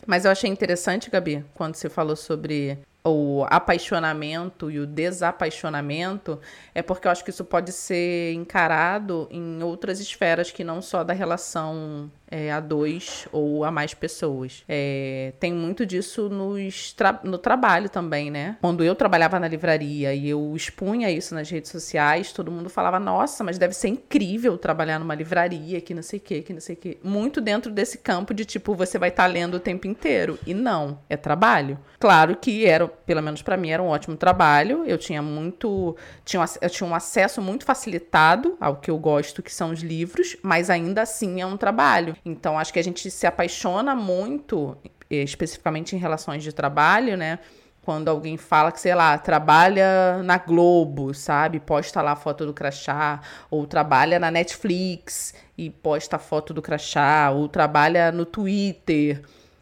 Mas 0.08 0.24
eu 0.24 0.32
achei 0.32 0.50
interessante, 0.50 1.10
Gabi, 1.10 1.44
quando 1.56 1.76
você 1.76 1.90
falou 1.90 2.16
sobre 2.16 2.78
o 3.06 3.46
apaixonamento 3.50 4.72
e 4.72 4.80
o 4.80 4.88
desapaixonamento, 4.88 6.40
é 6.74 6.82
porque 6.82 7.08
eu 7.08 7.12
acho 7.12 7.24
que 7.24 7.30
isso 7.30 7.46
pode 7.46 7.72
ser 7.72 8.34
encarado 8.34 9.28
em 9.30 9.62
outras 9.62 10.00
esferas 10.00 10.52
que 10.52 10.64
não 10.64 10.82
só 10.82 11.04
da 11.04 11.14
relação 11.14 12.10
é, 12.30 12.52
a 12.52 12.60
dois 12.60 13.28
ou 13.32 13.64
a 13.64 13.72
mais 13.72 13.94
pessoas. 13.94 14.64
É, 14.68 15.34
tem 15.40 15.54
muito 15.54 15.86
disso 15.86 16.30
nos 16.30 16.92
tra 16.94 17.20
no 17.24 17.38
trabalho 17.38 17.90
também, 17.90 18.32
né? 18.32 18.58
Quando 18.62 18.84
eu 18.84 18.96
trabalhava 18.96 19.40
na 19.40 19.48
livraria 19.48 20.14
e 20.14 20.30
eu 20.30 20.54
expunha 20.56 21.10
isso 21.12 21.36
nas 21.36 21.50
redes 21.50 21.72
sociais, 21.72 22.32
todo 22.32 22.52
mundo 22.52 22.70
falava: 22.70 23.00
nossa, 23.00 23.44
mas 23.44 23.58
deve 23.58 23.74
ser 23.74 23.90
incrível 23.90 24.58
trabalhar 24.58 25.00
numa 25.00 25.16
livraria, 25.16 25.80
que 25.82 25.94
não 25.94 26.02
sei 26.02 26.20
o 26.20 26.22
que, 26.22 26.42
que 26.42 26.54
não 26.54 26.62
sei 26.62 26.76
o 26.76 26.78
que. 26.78 26.98
Muito 27.04 27.40
dentro 27.40 27.72
desse 27.72 27.98
campo 27.98 28.34
de 28.34 28.46
tipo, 28.46 28.74
você 28.74 28.98
vai 28.98 29.10
estar 29.10 29.24
tá 29.24 29.28
lendo 29.28 29.56
o 29.56 29.60
tempo 29.60 29.88
inteiro. 29.88 30.40
E 30.46 30.54
não, 30.54 31.00
é 31.10 31.16
trabalho. 31.16 31.80
Claro 32.00 32.36
que 32.36 32.66
era, 32.66 32.88
pelo 32.88 33.22
menos 33.22 33.42
para 33.42 33.58
mim, 33.58 33.70
era 33.70 33.82
um 33.82 33.88
ótimo 33.88 34.16
trabalho. 34.16 34.84
Eu 34.86 34.98
tinha 34.98 35.22
muito. 35.22 35.96
Tinha, 36.24 36.44
eu 36.62 36.70
tinha 36.70 36.90
um 36.90 36.96
acesso 36.96 37.42
muito 37.42 37.66
facilitado 37.66 38.58
ao 38.60 38.78
que 38.78 38.90
eu 38.90 38.98
gosto, 38.98 39.44
que 39.44 39.54
são 39.54 39.72
os 39.72 39.82
livros, 39.82 40.36
mas 40.42 40.70
ainda 40.70 41.02
assim 41.02 41.42
é 41.42 41.46
um 41.46 41.58
trabalho. 41.58 42.15
Então, 42.24 42.58
acho 42.58 42.72
que 42.72 42.80
a 42.80 42.84
gente 42.84 43.10
se 43.10 43.26
apaixona 43.28 43.96
muito, 43.96 44.78
especificamente 45.10 45.96
em 45.96 46.00
relações 46.00 46.44
de 46.44 46.54
trabalho, 46.54 47.18
né? 47.18 47.40
Quando 47.82 48.10
alguém 48.10 48.36
fala 48.36 48.72
que, 48.72 48.80
sei 48.80 48.96
lá, 48.96 49.16
trabalha 49.18 50.24
na 50.24 50.38
Globo, 50.40 51.14
sabe? 51.14 51.60
Posta 51.60 52.02
lá 52.02 52.14
a 52.14 52.16
foto 52.16 52.46
do 52.46 52.54
crachá, 52.54 53.22
ou 53.50 53.68
trabalha 53.68 54.20
na 54.20 54.32
Netflix 54.32 55.36
e 55.56 55.70
posta 55.70 56.16
a 56.16 56.20
foto 56.20 56.54
do 56.54 56.62
crachá, 56.62 57.30
ou 57.30 57.48
trabalha 57.48 58.12
no 58.12 58.26
Twitter, 58.26 59.22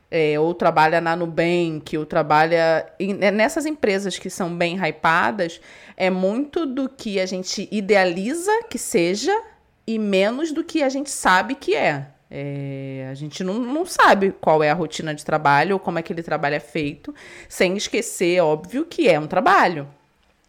é, 0.10 0.40
ou 0.40 0.54
trabalha 0.54 1.02
na 1.02 1.16
Nubank, 1.16 1.98
ou 1.98 2.06
trabalha 2.06 2.86
né, 3.18 3.32
nessas 3.32 3.66
empresas 3.66 4.20
que 4.20 4.30
são 4.30 4.56
bem 4.56 4.78
hypadas, 4.78 5.60
é 5.98 6.12
muito 6.12 6.68
do 6.68 6.88
que 6.88 7.20
a 7.20 7.26
gente 7.26 7.68
idealiza 7.72 8.52
que 8.70 8.78
seja 8.78 9.36
e 9.88 9.98
menos 9.98 10.52
do 10.52 10.64
que 10.64 10.84
a 10.84 10.88
gente 10.88 11.10
sabe 11.10 11.56
que 11.56 11.76
é. 11.76 12.13
É, 12.36 13.08
a 13.12 13.14
gente 13.14 13.44
não, 13.44 13.60
não 13.60 13.86
sabe 13.86 14.32
qual 14.42 14.64
é 14.64 14.72
a 14.72 14.74
rotina 14.74 15.14
de 15.14 15.24
trabalho 15.24 15.76
ou 15.76 15.80
como 15.80 16.00
aquele 16.00 16.24
trabalho 16.24 16.56
é 16.56 16.60
feito, 16.60 17.14
sem 17.48 17.78
esquecer, 17.78 18.42
óbvio, 18.42 18.86
que 18.86 19.08
é 19.08 19.20
um 19.20 19.28
trabalho. 19.28 19.88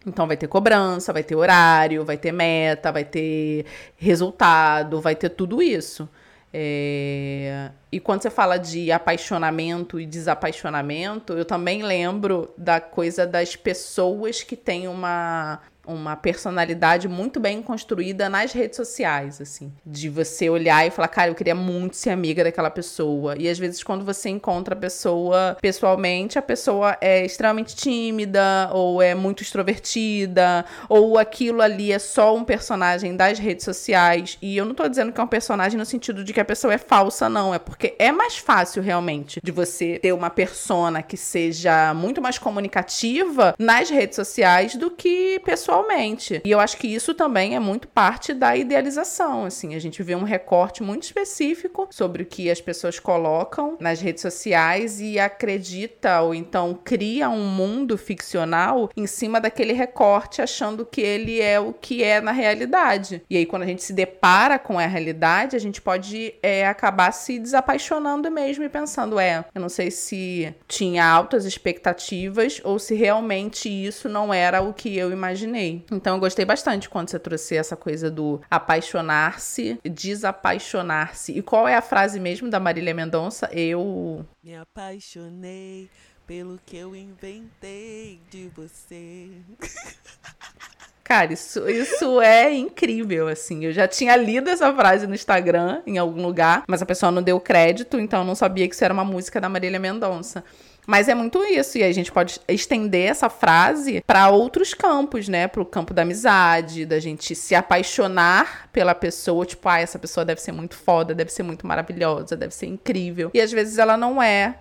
Então 0.06 0.26
vai 0.26 0.34
ter 0.34 0.48
cobrança, 0.48 1.12
vai 1.12 1.22
ter 1.22 1.34
horário, 1.34 2.02
vai 2.02 2.16
ter 2.16 2.32
meta, 2.32 2.90
vai 2.90 3.04
ter 3.04 3.66
resultado, 3.98 4.98
vai 4.98 5.14
ter 5.14 5.28
tudo 5.28 5.60
isso. 5.60 6.08
É... 6.54 7.70
E 7.92 8.00
quando 8.00 8.22
você 8.22 8.30
fala 8.30 8.56
de 8.56 8.90
apaixonamento 8.90 10.00
e 10.00 10.06
desapaixonamento, 10.06 11.34
eu 11.34 11.44
também 11.44 11.82
lembro 11.82 12.50
da 12.56 12.80
coisa 12.80 13.26
das 13.26 13.56
pessoas 13.56 14.42
que 14.42 14.56
têm 14.56 14.88
uma 14.88 15.60
uma 15.86 16.16
personalidade 16.16 17.08
muito 17.08 17.38
bem 17.38 17.62
construída 17.62 18.28
nas 18.28 18.52
redes 18.52 18.76
sociais, 18.76 19.40
assim. 19.40 19.72
De 19.84 20.08
você 20.08 20.48
olhar 20.48 20.86
e 20.86 20.90
falar, 20.90 21.08
cara, 21.08 21.30
eu 21.30 21.34
queria 21.34 21.54
muito 21.54 21.96
ser 21.96 22.10
amiga 22.10 22.44
daquela 22.44 22.70
pessoa. 22.70 23.34
E 23.38 23.48
às 23.48 23.58
vezes, 23.58 23.82
quando 23.82 24.04
você 24.04 24.28
encontra 24.28 24.74
a 24.74 24.78
pessoa 24.78 25.56
pessoalmente, 25.60 26.38
a 26.38 26.42
pessoa 26.42 26.96
é 27.00 27.24
extremamente 27.24 27.76
tímida, 27.76 28.70
ou 28.72 29.02
é 29.02 29.14
muito 29.14 29.42
extrovertida, 29.42 30.64
ou 30.88 31.18
aquilo 31.18 31.60
ali 31.60 31.92
é 31.92 31.98
só 31.98 32.34
um 32.34 32.44
personagem 32.44 33.16
das 33.16 33.38
redes 33.38 33.64
sociais. 33.64 34.38
E 34.40 34.56
eu 34.56 34.64
não 34.64 34.74
tô 34.74 34.88
dizendo 34.88 35.12
que 35.12 35.20
é 35.20 35.24
um 35.24 35.28
personagem 35.28 35.78
no 35.78 35.84
sentido 35.84 36.24
de 36.24 36.32
que 36.32 36.40
a 36.40 36.44
pessoa 36.44 36.74
é 36.74 36.78
falsa, 36.78 37.28
não. 37.28 37.54
É 37.54 37.58
porque 37.58 37.94
é 37.98 38.10
mais 38.10 38.36
fácil, 38.36 38.82
realmente, 38.82 39.40
de 39.42 39.52
você 39.52 39.98
ter 40.00 40.12
uma 40.12 40.30
persona 40.30 41.02
que 41.02 41.16
seja 41.16 41.92
muito 41.94 42.22
mais 42.22 42.38
comunicativa 42.38 43.54
nas 43.58 43.90
redes 43.90 44.16
sociais 44.16 44.76
do 44.76 44.90
que 44.90 45.40
pessoal 45.44 45.73
pessoalmente. 45.74 46.40
E 46.44 46.50
eu 46.50 46.60
acho 46.60 46.76
que 46.76 46.86
isso 46.86 47.14
também 47.14 47.56
é 47.56 47.60
muito 47.60 47.88
parte 47.88 48.32
da 48.32 48.56
idealização, 48.56 49.44
assim, 49.44 49.74
a 49.74 49.78
gente 49.78 50.02
vê 50.02 50.14
um 50.14 50.22
recorte 50.22 50.82
muito 50.82 51.04
específico 51.04 51.88
sobre 51.90 52.22
o 52.22 52.26
que 52.26 52.50
as 52.50 52.60
pessoas 52.60 52.98
colocam 52.98 53.76
nas 53.80 54.00
redes 54.00 54.22
sociais 54.22 55.00
e 55.00 55.18
acredita 55.18 56.20
ou 56.20 56.34
então 56.34 56.78
cria 56.84 57.28
um 57.28 57.44
mundo 57.44 57.98
ficcional 57.98 58.90
em 58.96 59.06
cima 59.06 59.40
daquele 59.40 59.72
recorte, 59.72 60.40
achando 60.40 60.86
que 60.86 61.00
ele 61.00 61.40
é 61.40 61.58
o 61.58 61.72
que 61.72 62.02
é 62.02 62.20
na 62.20 62.32
realidade. 62.32 63.22
E 63.28 63.36
aí, 63.36 63.46
quando 63.46 63.62
a 63.62 63.66
gente 63.66 63.82
se 63.82 63.92
depara 63.92 64.58
com 64.58 64.78
a 64.78 64.86
realidade, 64.86 65.56
a 65.56 65.60
gente 65.60 65.80
pode 65.80 66.34
é, 66.42 66.66
acabar 66.66 67.12
se 67.12 67.38
desapaixonando 67.38 68.30
mesmo 68.30 68.64
e 68.64 68.68
pensando: 68.68 69.18
é, 69.18 69.44
eu 69.54 69.60
não 69.60 69.68
sei 69.68 69.90
se 69.90 70.54
tinha 70.68 71.04
altas 71.04 71.44
expectativas 71.44 72.60
ou 72.64 72.78
se 72.78 72.94
realmente 72.94 73.68
isso 73.68 74.08
não 74.08 74.32
era 74.32 74.62
o 74.62 74.72
que 74.72 74.96
eu 74.96 75.10
imaginei. 75.10 75.63
Então, 75.90 76.16
eu 76.16 76.20
gostei 76.20 76.44
bastante 76.44 76.88
quando 76.88 77.10
você 77.10 77.18
trouxe 77.18 77.56
essa 77.56 77.76
coisa 77.76 78.10
do 78.10 78.40
apaixonar-se, 78.50 79.78
desapaixonar-se. 79.84 81.32
E 81.32 81.42
qual 81.42 81.66
é 81.66 81.74
a 81.74 81.82
frase 81.82 82.18
mesmo 82.20 82.48
da 82.48 82.60
Marília 82.60 82.94
Mendonça? 82.94 83.48
Eu. 83.52 84.24
Me 84.42 84.56
apaixonei 84.56 85.88
pelo 86.26 86.58
que 86.64 86.76
eu 86.76 86.94
inventei 86.94 88.20
de 88.30 88.48
você. 88.54 89.28
Cara, 91.04 91.34
isso, 91.34 91.68
isso 91.68 92.18
é 92.22 92.50
incrível, 92.54 93.28
assim. 93.28 93.66
Eu 93.66 93.72
já 93.72 93.86
tinha 93.86 94.16
lido 94.16 94.48
essa 94.48 94.72
frase 94.74 95.06
no 95.06 95.14
Instagram, 95.14 95.82
em 95.86 95.98
algum 95.98 96.22
lugar, 96.22 96.64
mas 96.66 96.80
a 96.80 96.86
pessoa 96.86 97.12
não 97.12 97.22
deu 97.22 97.38
crédito, 97.38 98.00
então 98.00 98.20
eu 98.20 98.24
não 98.24 98.34
sabia 98.34 98.66
que 98.66 98.74
isso 98.74 98.84
era 98.84 98.94
uma 98.94 99.04
música 99.04 99.38
da 99.38 99.46
Marília 99.46 99.78
Mendonça. 99.78 100.42
Mas 100.86 101.08
é 101.08 101.14
muito 101.14 101.42
isso, 101.44 101.78
e 101.78 101.82
a 101.82 101.92
gente 101.92 102.12
pode 102.12 102.40
estender 102.48 103.10
essa 103.10 103.28
frase 103.28 104.02
para 104.06 104.28
outros 104.30 104.74
campos, 104.74 105.28
né? 105.28 105.48
Para 105.48 105.62
o 105.62 105.66
campo 105.66 105.94
da 105.94 106.02
amizade, 106.02 106.84
da 106.84 106.98
gente 106.98 107.34
se 107.34 107.54
apaixonar 107.54 108.68
pela 108.72 108.94
pessoa, 108.94 109.46
tipo, 109.46 109.68
ah, 109.68 109.80
essa 109.80 109.98
pessoa 109.98 110.24
deve 110.24 110.40
ser 110.40 110.52
muito 110.52 110.76
foda, 110.76 111.14
deve 111.14 111.32
ser 111.32 111.42
muito 111.42 111.66
maravilhosa, 111.66 112.36
deve 112.36 112.54
ser 112.54 112.66
incrível. 112.66 113.30
E 113.32 113.40
às 113.40 113.52
vezes 113.52 113.78
ela 113.78 113.96
não 113.96 114.22
é 114.22 114.56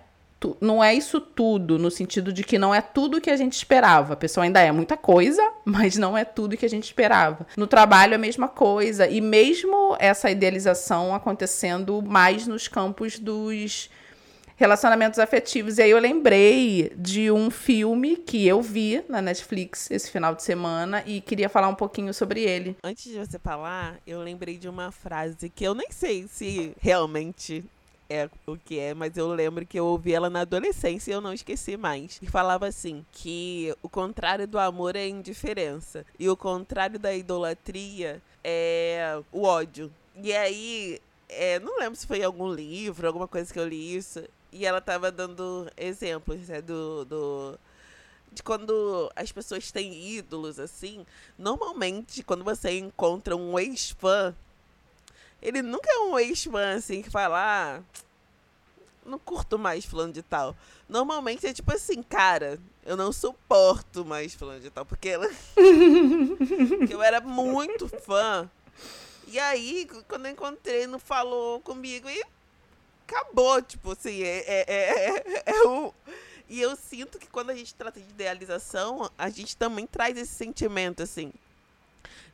não 0.60 0.84
é 0.84 0.92
isso 0.94 1.20
tudo, 1.20 1.78
no 1.78 1.90
sentido 1.90 2.32
de 2.32 2.44
que 2.44 2.58
não 2.58 2.74
é 2.74 2.80
tudo 2.80 3.20
que 3.20 3.30
a 3.30 3.36
gente 3.36 3.54
esperava. 3.54 4.12
A 4.12 4.16
pessoa 4.16 4.44
ainda 4.44 4.60
é 4.60 4.70
muita 4.70 4.96
coisa, 4.96 5.42
mas 5.64 5.96
não 5.96 6.18
é 6.18 6.24
tudo 6.24 6.56
que 6.56 6.66
a 6.66 6.70
gente 6.70 6.84
esperava. 6.84 7.46
No 7.56 7.66
trabalho 7.66 8.12
é 8.12 8.16
a 8.16 8.18
mesma 8.18 8.48
coisa, 8.48 9.08
e 9.08 9.20
mesmo 9.20 9.96
essa 9.98 10.30
idealização 10.30 11.14
acontecendo 11.14 12.02
mais 12.02 12.46
nos 12.46 12.68
campos 12.68 13.18
dos 13.18 13.88
relacionamentos 14.64 15.18
afetivos. 15.18 15.76
E 15.76 15.82
aí 15.82 15.90
eu 15.90 15.98
lembrei 15.98 16.90
de 16.96 17.30
um 17.30 17.50
filme 17.50 18.16
que 18.16 18.46
eu 18.46 18.62
vi 18.62 19.04
na 19.10 19.20
Netflix 19.20 19.90
esse 19.90 20.10
final 20.10 20.34
de 20.34 20.42
semana 20.42 21.02
e 21.06 21.20
queria 21.20 21.50
falar 21.50 21.68
um 21.68 21.74
pouquinho 21.74 22.14
sobre 22.14 22.42
ele. 22.42 22.74
Antes 22.82 23.04
de 23.04 23.18
você 23.18 23.38
falar, 23.38 23.98
eu 24.06 24.22
lembrei 24.22 24.56
de 24.56 24.66
uma 24.66 24.90
frase 24.90 25.50
que 25.50 25.64
eu 25.64 25.74
nem 25.74 25.88
sei 25.90 26.26
se 26.26 26.72
realmente 26.80 27.62
é 28.08 28.28
o 28.46 28.56
que 28.56 28.78
é, 28.78 28.94
mas 28.94 29.16
eu 29.16 29.28
lembro 29.28 29.66
que 29.66 29.78
eu 29.78 29.84
ouvi 29.84 30.14
ela 30.14 30.30
na 30.30 30.40
adolescência 30.40 31.10
e 31.10 31.14
eu 31.14 31.20
não 31.20 31.32
esqueci 31.32 31.76
mais. 31.76 32.18
E 32.22 32.26
falava 32.26 32.66
assim: 32.66 33.04
que 33.12 33.74
o 33.82 33.88
contrário 33.88 34.48
do 34.48 34.58
amor 34.58 34.96
é 34.96 35.00
a 35.00 35.08
indiferença 35.08 36.06
e 36.18 36.26
o 36.28 36.36
contrário 36.36 36.98
da 36.98 37.14
idolatria 37.14 38.22
é 38.42 39.20
o 39.30 39.42
ódio. 39.42 39.92
E 40.22 40.32
aí, 40.32 41.00
é, 41.28 41.58
não 41.60 41.78
lembro 41.78 41.96
se 41.96 42.06
foi 42.06 42.20
em 42.20 42.24
algum 42.24 42.50
livro, 42.50 43.06
alguma 43.06 43.28
coisa 43.28 43.52
que 43.52 43.58
eu 43.58 43.66
li 43.66 43.96
isso, 43.96 44.22
e 44.54 44.64
ela 44.64 44.80
tava 44.80 45.12
dando 45.12 45.70
exemplos 45.76 46.48
né, 46.48 46.62
do, 46.62 47.04
do 47.04 47.58
de 48.32 48.42
quando 48.42 49.12
as 49.14 49.30
pessoas 49.30 49.70
têm 49.70 50.16
ídolos 50.16 50.58
assim. 50.58 51.04
Normalmente, 51.38 52.22
quando 52.22 52.42
você 52.42 52.78
encontra 52.78 53.36
um 53.36 53.58
ex-fã 53.58 54.34
ele 55.44 55.60
nunca 55.60 55.90
é 55.92 55.98
um 55.98 56.18
ex-fã, 56.18 56.74
assim, 56.74 57.02
que 57.02 57.10
fala, 57.10 57.36
ah, 57.38 57.82
não 59.04 59.18
curto 59.18 59.58
mais 59.58 59.84
fulano 59.84 60.10
de 60.10 60.22
tal. 60.22 60.56
Normalmente 60.88 61.46
é 61.46 61.52
tipo 61.52 61.70
assim, 61.70 62.02
cara, 62.02 62.58
eu 62.82 62.96
não 62.96 63.12
suporto 63.12 64.06
mais 64.06 64.34
fulano 64.34 64.60
de 64.60 64.70
tal, 64.70 64.86
porque 64.86 65.10
ela... 65.10 65.28
eu 66.90 67.02
era 67.02 67.20
muito 67.20 67.86
fã. 67.88 68.50
E 69.28 69.38
aí, 69.38 69.86
quando 70.08 70.24
eu 70.26 70.32
encontrei, 70.32 70.86
não 70.86 70.98
falou 70.98 71.60
comigo 71.60 72.08
e 72.08 72.24
acabou, 73.14 73.62
tipo 73.62 73.92
assim, 73.92 74.22
é, 74.22 74.44
é, 74.46 74.64
é, 74.68 75.42
é, 75.52 75.62
o... 75.66 75.94
E 76.48 76.60
eu 76.60 76.76
sinto 76.76 77.18
que 77.18 77.26
quando 77.26 77.50
a 77.50 77.54
gente 77.54 77.74
trata 77.74 77.98
de 77.98 78.08
idealização, 78.10 79.10
a 79.16 79.30
gente 79.30 79.56
também 79.56 79.86
traz 79.86 80.16
esse 80.18 80.34
sentimento, 80.34 81.02
assim, 81.02 81.32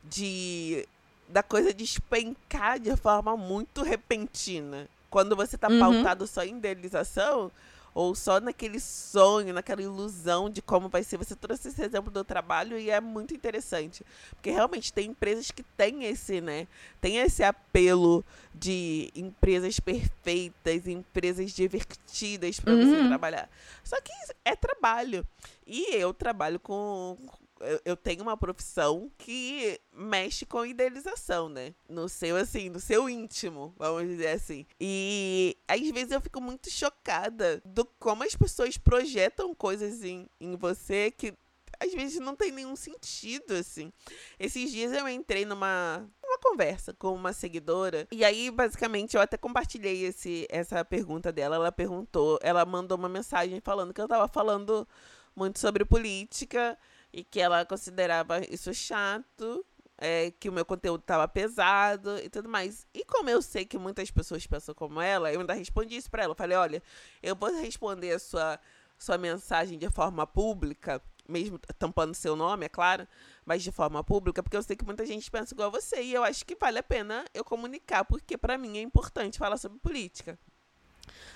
de 0.03 0.87
da 1.29 1.41
coisa 1.41 1.73
de 1.73 1.85
espencar 1.85 2.77
de 2.77 2.93
forma 2.97 3.37
muito 3.37 3.83
repentina. 3.83 4.89
Quando 5.09 5.33
você 5.33 5.57
tá 5.57 5.69
uhum. 5.69 5.79
pautado 5.79 6.27
só 6.27 6.43
em 6.43 6.57
idealização, 6.57 7.49
ou 7.93 8.15
só 8.15 8.39
naquele 8.39 8.79
sonho, 8.79 9.53
naquela 9.53 9.81
ilusão 9.81 10.49
de 10.49 10.61
como 10.61 10.87
vai 10.87 11.03
ser. 11.03 11.17
Você 11.17 11.35
trouxe 11.35 11.67
esse 11.67 11.83
exemplo 11.83 12.11
do 12.11 12.23
trabalho 12.23 12.79
e 12.79 12.89
é 12.89 13.01
muito 13.01 13.33
interessante. 13.33 14.05
Porque 14.31 14.49
realmente 14.49 14.93
tem 14.93 15.09
empresas 15.09 15.51
que 15.51 15.63
têm 15.63 16.05
esse, 16.05 16.39
né? 16.39 16.67
Tem 17.01 17.17
esse 17.17 17.43
apelo 17.43 18.23
de 18.53 19.11
empresas 19.15 19.79
perfeitas, 19.79 20.87
empresas 20.87 21.51
divertidas 21.51 22.59
para 22.59 22.73
uhum. 22.73 22.95
você 22.95 23.07
trabalhar. 23.07 23.49
Só 23.83 23.99
que 23.99 24.11
é 24.45 24.55
trabalho. 24.55 25.25
E 25.67 25.95
eu 25.95 26.13
trabalho 26.13 26.59
com, 26.59 27.17
eu, 27.63 27.81
eu 27.85 27.97
tenho 27.97 28.21
uma 28.21 28.37
profissão 28.37 29.11
que 29.17 29.79
mexe 29.93 30.45
com 30.45 30.65
idealização, 30.65 31.49
né? 31.49 31.73
No 31.87 32.07
seu, 32.09 32.35
assim, 32.35 32.69
no 32.69 32.79
seu 32.79 33.09
íntimo, 33.09 33.73
vamos 33.77 34.07
dizer 34.07 34.29
assim. 34.29 34.65
E 34.79 35.57
às 35.67 35.81
vezes 35.91 36.11
eu 36.11 36.21
fico 36.21 36.41
muito 36.41 36.69
chocada 36.69 37.61
do 37.65 37.85
como 37.99 38.23
as 38.23 38.35
pessoas 38.35 38.77
projetam 38.77 39.53
coisas 39.53 40.03
em, 40.03 40.27
em 40.39 40.55
você 40.55 41.11
que 41.11 41.33
às 41.79 41.91
vezes 41.93 42.19
não 42.19 42.35
tem 42.35 42.51
nenhum 42.51 42.75
sentido, 42.75 43.53
assim. 43.55 43.91
Esses 44.39 44.71
dias 44.71 44.93
eu 44.93 45.09
entrei 45.09 45.45
numa, 45.45 46.07
uma 46.23 46.37
conversa 46.37 46.93
com 46.93 47.11
uma 47.11 47.33
seguidora. 47.33 48.07
E 48.11 48.23
aí, 48.23 48.51
basicamente, 48.51 49.15
eu 49.15 49.21
até 49.21 49.35
compartilhei 49.35 50.05
esse, 50.05 50.45
essa 50.49 50.85
pergunta 50.85 51.31
dela. 51.31 51.55
Ela 51.55 51.71
perguntou, 51.71 52.37
ela 52.43 52.63
mandou 52.65 52.97
uma 52.97 53.09
mensagem 53.09 53.59
falando 53.61 53.93
que 53.93 54.01
eu 54.01 54.07
tava 54.07 54.27
falando 54.27 54.87
muito 55.35 55.57
sobre 55.57 55.83
política 55.83 56.77
e 57.13 57.23
que 57.23 57.39
ela 57.39 57.65
considerava 57.65 58.39
isso 58.49 58.73
chato, 58.73 59.65
é, 59.97 60.31
que 60.31 60.49
o 60.49 60.51
meu 60.51 60.65
conteúdo 60.65 61.01
estava 61.01 61.27
pesado 61.27 62.17
e 62.19 62.29
tudo 62.29 62.49
mais. 62.49 62.87
E 62.93 63.05
como 63.05 63.29
eu 63.29 63.41
sei 63.41 63.65
que 63.65 63.77
muitas 63.77 64.09
pessoas 64.09 64.45
pensam 64.47 64.73
como 64.73 64.99
ela, 64.99 65.31
eu 65.31 65.39
ainda 65.39 65.53
respondi 65.53 65.95
isso 65.95 66.09
para 66.09 66.23
ela. 66.23 66.35
Falei: 66.35 66.57
olha, 66.57 66.83
eu 67.21 67.35
vou 67.35 67.53
responder 67.61 68.11
a 68.11 68.19
sua, 68.19 68.59
sua 68.97 69.17
mensagem 69.17 69.77
de 69.77 69.89
forma 69.89 70.25
pública, 70.25 71.01
mesmo 71.29 71.59
tampando 71.77 72.15
seu 72.15 72.35
nome, 72.35 72.65
é 72.65 72.69
claro, 72.69 73.07
mas 73.45 73.63
de 73.63 73.71
forma 73.71 74.03
pública, 74.03 74.41
porque 74.41 74.57
eu 74.57 74.63
sei 74.63 74.75
que 74.75 74.85
muita 74.85 75.05
gente 75.05 75.29
pensa 75.29 75.53
igual 75.53 75.67
a 75.67 75.71
você. 75.71 76.01
E 76.01 76.13
eu 76.13 76.23
acho 76.23 76.45
que 76.45 76.55
vale 76.55 76.79
a 76.79 76.83
pena 76.83 77.23
eu 77.33 77.43
comunicar, 77.43 78.03
porque 78.03 78.37
para 78.37 78.57
mim 78.57 78.79
é 78.79 78.81
importante 78.81 79.37
falar 79.37 79.57
sobre 79.57 79.79
política. 79.79 80.37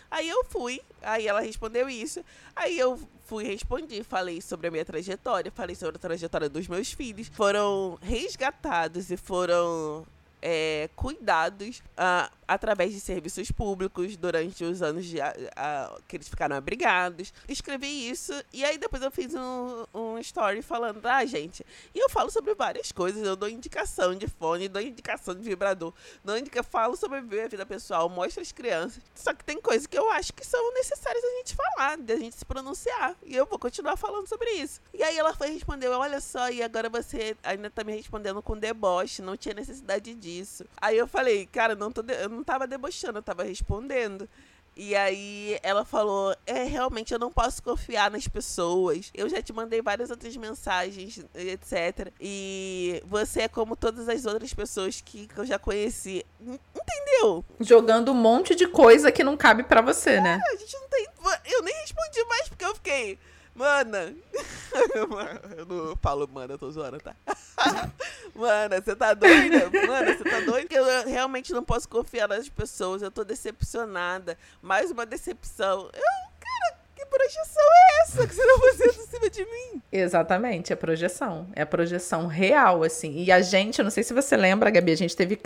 Aí 0.10 0.30
eu 0.30 0.44
fui, 0.46 0.82
aí 1.02 1.28
ela 1.28 1.42
respondeu 1.42 1.90
isso. 1.90 2.24
Aí 2.56 2.78
eu 2.78 3.00
fui 3.26 3.44
respondi, 3.44 4.04
falei 4.04 4.42
sobre 4.42 4.68
a 4.68 4.72
minha 4.72 4.86
trajetória, 4.86 5.52
falei 5.52 5.76
sobre 5.76 5.96
a 5.98 6.00
trajetória 6.00 6.48
dos 6.48 6.68
meus 6.68 6.94
filhos. 6.94 7.28
Foram 7.28 7.98
resgatados 8.02 9.10
e 9.12 9.18
foram 9.18 10.06
é, 10.42 10.90
cuidados 10.96 11.80
uh, 11.80 12.32
através 12.48 12.94
de 12.94 13.00
serviços 13.00 13.52
públicos 13.52 14.16
durante 14.16 14.64
os 14.64 14.82
anos 14.82 15.06
de, 15.06 15.18
uh, 15.18 16.02
que 16.08 16.16
eles 16.18 16.28
ficaram 16.28 16.56
abrigados. 16.56 17.34
Escrevi 17.48 18.10
isso 18.10 18.34
e 18.54 18.64
aí 18.64 18.78
depois 18.78 19.02
eu 19.02 19.12
fiz 19.12 19.34
um, 19.34 19.86
um 19.94 20.20
story 20.20 20.62
falando, 20.62 21.06
ah, 21.06 21.26
gente, 21.26 21.66
e 21.94 22.00
eu 22.00 22.10
falo 22.10 22.30
sobre 22.30 22.54
várias 22.54 22.92
coisas, 22.92 23.26
eu 23.26 23.36
dou 23.36 23.50
indicação 23.50 24.16
de 24.16 24.28
fone, 24.28 24.68
dou 24.68 24.82
indicação 24.82 25.36
de 25.36 25.42
vibrador, 25.42 25.94
dou 26.24 26.38
indica, 26.38 26.64
falo 26.64 26.96
sobre 26.96 27.18
a 27.18 27.22
vida 27.22 27.66
pessoal, 27.66 28.08
mostro 28.08 28.42
as 28.42 28.52
crianças. 28.52 29.02
Só 29.14 29.34
que 29.34 29.44
tem 29.44 29.60
coisas 29.60 29.88
que 29.88 29.98
eu 29.98 30.10
acho 30.12 30.34
que 30.34 30.46
são 30.46 30.74
necessárias 30.74 31.24
a 31.24 31.38
gente 31.38 31.56
falar, 31.56 31.98
da 31.98 32.16
gente 32.16 32.36
se 32.36 32.46
pronunciar. 32.46 33.16
E 33.24 33.36
eu 33.36 33.46
vou 33.46 33.60
continuar 33.60 33.98
falando 33.98 34.28
sobre 34.28 34.50
isso. 34.52 34.82
E 34.94 35.04
aí 35.04 35.18
ela 35.18 35.34
foi 35.34 35.50
respondeu, 35.50 35.92
olha 35.92 36.22
só, 36.22 36.50
e 36.50 36.62
agora 36.62 36.90
você 36.90 37.36
ainda 37.44 37.70
tá 37.70 37.84
me 37.84 37.96
respondendo 37.96 38.42
com 38.42 38.58
deboche, 38.58 39.22
não 39.22 39.36
tinha 39.36 39.54
necessidade 39.54 40.14
disso 40.14 40.36
isso. 40.46 40.66
Aí 40.78 40.98
eu 40.98 41.08
falei, 41.08 41.46
cara, 41.46 41.76
não 41.76 41.92
tô 41.92 42.02
de... 42.02 42.14
eu 42.14 42.30
não 42.36 42.44
tava 42.44 42.68
debochando, 42.68 43.20
eu 43.20 43.24
tava 43.24 43.44
respondendo. 43.44 44.30
E 44.78 44.94
aí 44.94 45.58
ela 45.64 45.86
falou: 45.86 46.36
É, 46.46 46.64
realmente 46.64 47.14
eu 47.14 47.20
não 47.20 47.32
posso 47.32 47.64
confiar 47.64 48.12
nas 48.12 48.28
pessoas. 48.28 49.10
Eu 49.14 49.30
já 49.30 49.42
te 49.42 49.54
mandei 49.54 49.82
várias 49.82 50.10
outras 50.10 50.36
mensagens, 50.36 51.26
etc. 51.34 52.12
E 52.20 53.02
você 53.06 53.44
é 53.44 53.48
como 53.48 53.76
todas 53.76 54.10
as 54.10 54.26
outras 54.26 54.54
pessoas 54.54 55.00
que, 55.00 55.28
que 55.28 55.38
eu 55.38 55.46
já 55.46 55.58
conheci. 55.58 56.26
Entendeu? 56.42 57.46
Jogando 57.62 58.12
um 58.12 58.16
monte 58.16 58.54
de 58.54 58.68
coisa 58.68 59.12
que 59.14 59.24
não 59.24 59.38
cabe 59.38 59.64
para 59.64 59.82
você, 59.82 60.12
é, 60.12 60.22
né? 60.22 60.42
A 60.46 60.56
gente 60.58 60.74
não 60.74 60.90
tem. 60.90 61.08
Eu 61.46 61.62
nem 61.64 61.74
respondi 61.76 62.24
mais 62.26 62.50
porque 62.50 62.66
eu 62.66 62.76
fiquei. 62.76 63.18
Mana, 63.56 64.14
eu 65.58 65.66
não 65.66 65.96
falo, 66.02 66.28
mana, 66.28 66.56
eu 66.56 66.58
tô 66.58 66.70
zoando, 66.70 67.00
tá? 67.00 67.16
Mana, 68.36 68.82
você 68.82 68.94
tá 68.94 69.14
doida? 69.14 69.70
Mana, 69.88 70.14
você 70.14 70.24
tá 70.26 70.42
doida? 70.42 70.76
Eu 70.76 71.08
realmente 71.08 71.54
não 71.54 71.64
posso 71.64 71.88
confiar 71.88 72.28
nas 72.28 72.50
pessoas, 72.50 73.02
eu 73.02 73.10
tô 73.10 73.24
decepcionada. 73.24 74.38
Mais 74.62 74.92
uma 74.92 75.06
decepção. 75.06 75.90
Eu, 75.94 76.02
cara, 76.38 76.80
que 76.94 77.06
projeção 77.06 77.64
é 77.64 78.02
essa 78.02 78.28
que 78.28 78.36
você 78.36 78.46
tá 78.46 78.60
fazendo 78.60 79.02
em 79.02 79.08
cima 79.08 79.30
de 79.30 79.46
mim? 79.46 79.82
Exatamente, 79.90 80.74
é 80.74 80.76
projeção. 80.76 81.48
É 81.56 81.64
projeção 81.64 82.28
real, 82.28 82.84
assim. 82.84 83.24
E 83.24 83.32
a 83.32 83.40
gente, 83.42 83.80
eu 83.80 83.84
não 83.84 83.92
sei 83.92 84.04
se 84.04 84.14
você 84.14 84.36
lembra, 84.36 84.70
Gabi, 84.70 84.92
a 84.92 84.98
gente 84.98 85.16
teve, 85.16 85.40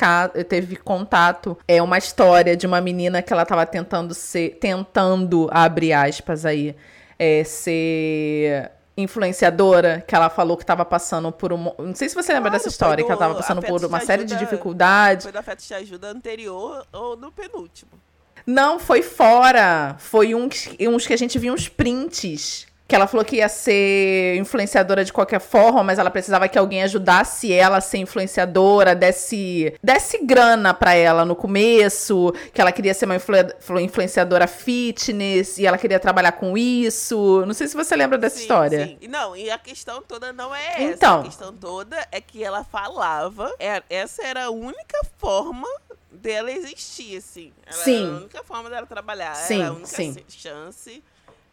teve 0.48 0.76
contato. 0.78 1.56
É 1.68 1.80
uma 1.80 2.00
história 2.00 2.58
de 2.58 2.66
uma 2.66 2.82
menina 2.82 3.22
que 3.22 3.32
ela 3.32 3.46
tava 3.46 3.68
tentando 3.68 4.16
ser. 4.16 4.58
Tentando, 4.60 5.48
abre 5.52 5.94
aspas 5.94 6.44
aí 6.44 6.76
é, 7.20 7.44
ser 7.44 8.72
influenciadora, 8.96 10.04
que 10.08 10.16
ela 10.16 10.30
falou 10.30 10.58
que 10.58 10.64
estava 10.64 10.86
passando 10.86 11.32
por 11.32 11.54
um. 11.54 11.72
Não 11.78 11.96
sei 11.96 12.10
se 12.10 12.16
você 12.16 12.34
lembra 12.34 12.50
claro, 12.50 12.64
dessa 12.64 12.70
história, 12.70 13.04
do, 13.04 13.06
que 13.06 13.12
ela 13.12 13.20
estava 13.20 13.36
passando 13.36 13.62
por 13.62 13.84
uma 13.86 14.00
série 14.00 14.24
ajuda, 14.24 14.36
de 14.38 14.46
dificuldades. 14.46 15.26
Foi 15.26 15.32
da 15.32 15.44
Feta 15.44 15.62
de 15.62 15.74
Ajuda 15.74 16.08
anterior 16.10 16.86
ou 16.92 17.16
no 17.16 17.32
penúltimo? 17.32 17.92
Não, 18.46 18.80
foi 18.80 19.02
fora. 19.02 19.96
Foi 20.00 20.34
um, 20.34 20.50
uns 20.90 21.08
que 21.08 21.14
a 21.14 21.18
gente 21.18 21.38
viu 21.38 21.54
uns 21.54 21.70
prints 21.70 22.69
que 22.90 22.96
ela 22.96 23.06
falou 23.06 23.24
que 23.24 23.36
ia 23.36 23.48
ser 23.48 24.36
influenciadora 24.38 25.06
de 25.06 25.14
qualquer 25.14 25.40
forma, 25.40 25.84
mas 25.84 26.00
ela 26.00 26.10
precisava 26.10 26.50
que 26.50 26.58
alguém 26.58 26.82
ajudasse 26.82 27.54
ela 27.54 27.78
a 27.78 27.82
ser 27.82 28.00
influenciadora, 28.00 28.96
desse, 28.96 29.76
desse 29.82 30.26
grana 30.26 30.74
para 30.74 30.96
ela 30.96 31.24
no 31.24 31.36
começo, 31.36 32.34
que 32.52 32.60
ela 32.60 32.72
queria 32.72 32.96
ser 32.96 33.06
uma 33.06 33.16
influ, 33.16 33.36
influenciadora 33.80 34.48
fitness 34.48 35.60
e 35.60 35.68
ela 35.68 35.78
queria 35.78 36.00
trabalhar 36.00 36.32
com 36.32 36.58
isso. 36.58 37.46
Não 37.46 37.54
sei 37.54 37.68
se 37.68 37.76
você 37.76 37.96
lembra 37.96 38.18
dessa 38.18 38.38
sim, 38.38 38.42
história. 38.42 38.88
Sim. 38.88 39.08
Não, 39.08 39.36
e 39.36 39.52
a 39.52 39.60
questão 39.60 40.02
toda 40.02 40.34
não 40.34 40.56
é 40.56 40.82
essa. 40.82 40.82
Então, 40.82 41.20
a 41.20 41.24
questão 41.26 41.56
toda 41.56 42.08
é 42.12 42.20
que 42.20 42.44
ela 42.44 42.64
falava, 42.64 43.54
é, 43.60 43.84
essa 43.88 44.24
era 44.24 44.46
a 44.46 44.50
única 44.50 45.00
forma 45.20 45.68
dela 46.12 46.52
existir, 46.52 47.18
assim. 47.18 47.54
Ela 47.68 47.84
sim. 47.84 48.04
Era 48.04 48.16
a 48.16 48.18
única 48.18 48.44
forma 48.44 48.68
dela 48.68 48.88
trabalhar, 48.88 49.36
sim, 49.36 49.62
era 49.62 49.70
a 49.70 49.74
única 49.74 49.86
sim. 49.86 50.16
chance, 50.28 51.04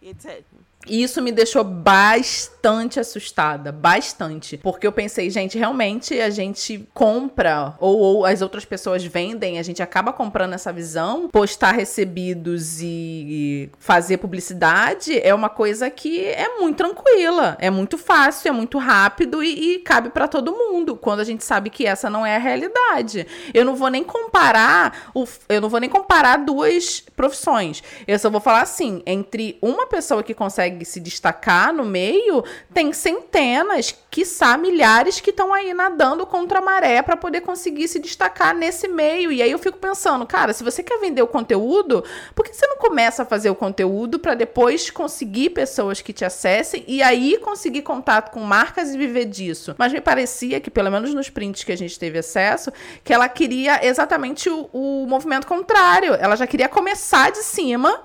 etc. 0.01 0.43
E 0.89 1.03
isso 1.03 1.21
me 1.21 1.33
deixou 1.33 1.65
bastante 1.65 3.01
assustada, 3.01 3.73
bastante. 3.73 4.57
Porque 4.59 4.87
eu 4.87 4.93
pensei, 4.93 5.29
gente, 5.31 5.59
realmente 5.59 6.19
a 6.21 6.31
gente 6.31 6.89
compra, 6.95 7.75
ou, 7.81 7.99
ou, 7.99 8.25
as 8.25 8.41
outras 8.41 8.65
pessoas 8.65 9.05
vendem, 9.05 9.59
a 9.59 9.63
gente 9.63 9.83
acaba 9.83 10.13
comprando 10.13 10.53
essa 10.53 10.73
visão. 10.73 11.29
Postar 11.29 11.73
recebidos 11.73 12.81
e 12.81 13.69
fazer 13.79 14.19
publicidade 14.19 15.19
é 15.21 15.35
uma 15.35 15.49
coisa 15.49 15.91
que 15.91 16.25
é 16.25 16.59
muito 16.59 16.77
tranquila, 16.77 17.57
é 17.61 17.71
muito 17.71 17.99
fácil, 17.99 18.49
é 18.49 18.53
muito 18.53 18.79
rápido 18.79 19.43
e, 19.43 19.75
e 19.75 19.79
cabe 19.81 20.11
para 20.11 20.29
todo 20.29 20.53
mundo, 20.53 20.97
quando 20.97 21.21
a 21.21 21.25
gente 21.25 21.45
sabe 21.45 21.71
que 21.71 21.85
essa 21.87 22.09
não 22.09 22.25
é 22.25 22.37
a 22.37 22.41
realidade. 22.41 23.27
Eu 23.53 23.65
não 23.65 23.75
vou 23.75 23.89
nem 23.89 24.05
comparar, 24.05 25.11
o, 25.15 25.25
eu 25.49 25.61
não 25.61 25.69
vou 25.69 25.81
nem 25.81 25.91
comparar 25.91 26.37
duas 26.37 27.01
profissões. 27.01 27.83
Eu 28.07 28.19
só 28.19 28.31
vou 28.31 28.41
falar 28.41 28.63
assim, 28.63 29.03
entre 29.05 29.59
uma 29.61 29.87
pessoa 29.87 30.23
que 30.23 30.35
consegue 30.35 30.66
consegue 30.67 30.85
se 30.85 31.01
destacar 31.01 31.73
no 31.73 31.85
meio, 31.85 32.45
tem 32.75 32.93
centenas, 32.93 33.95
quiçá 34.11 34.57
milhares 34.57 35.21
que 35.21 35.31
estão 35.31 35.53
aí 35.53 35.73
nadando 35.73 36.27
contra 36.27 36.59
a 36.59 36.63
maré 36.63 37.03
para 37.03 37.17
poder 37.17 37.43
conseguir 37.43 37.87
se 37.89 37.99
destacar 37.99 38.55
nesse 38.55 38.89
meio. 38.89 39.31
E 39.31 39.43
aí 39.43 39.51
eu 39.51 39.59
fico 39.59 39.79
pensando, 39.79 40.27
cara, 40.27 40.53
se 40.53 40.65
você 40.65 40.83
quer 40.83 40.99
vender 40.99 41.23
o 41.23 41.27
conteúdo, 41.27 42.05
por 42.35 42.45
que 42.45 42.55
você 42.55 42.67
não 42.67 42.79
começa 42.79 43.23
a 43.23 43.27
fazer 43.27 43.51
o 43.51 43.55
conteúdo 43.55 44.19
para 44.19 44.35
depois 44.35 44.91
conseguir 44.91 45.51
pessoas 45.51 46.01
que 46.01 46.13
te 46.13 46.25
acessem 46.25 46.85
e 46.87 47.03
aí 47.03 47.39
conseguir 47.39 47.83
contato 47.83 48.31
com 48.31 48.41
marcas 48.41 48.95
e 48.95 48.99
viver 48.99 49.27
disso? 49.27 49.75
Mas 49.79 49.93
me 49.93 50.01
parecia 50.01 50.61
que, 50.61 50.71
pelo 50.71 50.91
menos 50.91 51.15
nos 51.15 51.31
prints 51.31 51.65
que 51.65 51.73
a 51.73 51.77
gente 51.77 51.99
teve 51.99 52.19
acesso, 52.19 52.73
que 53.05 53.13
ela 53.13 53.29
queria 53.29 53.85
exatamente 53.87 54.49
o, 54.49 54.69
o 54.73 55.07
movimento 55.07 55.47
contrário. 55.47 56.15
Ela 56.15 56.37
já 56.37 56.47
queria 56.47 56.69
começar 56.69 57.31
de 57.31 57.43
cima 57.43 58.01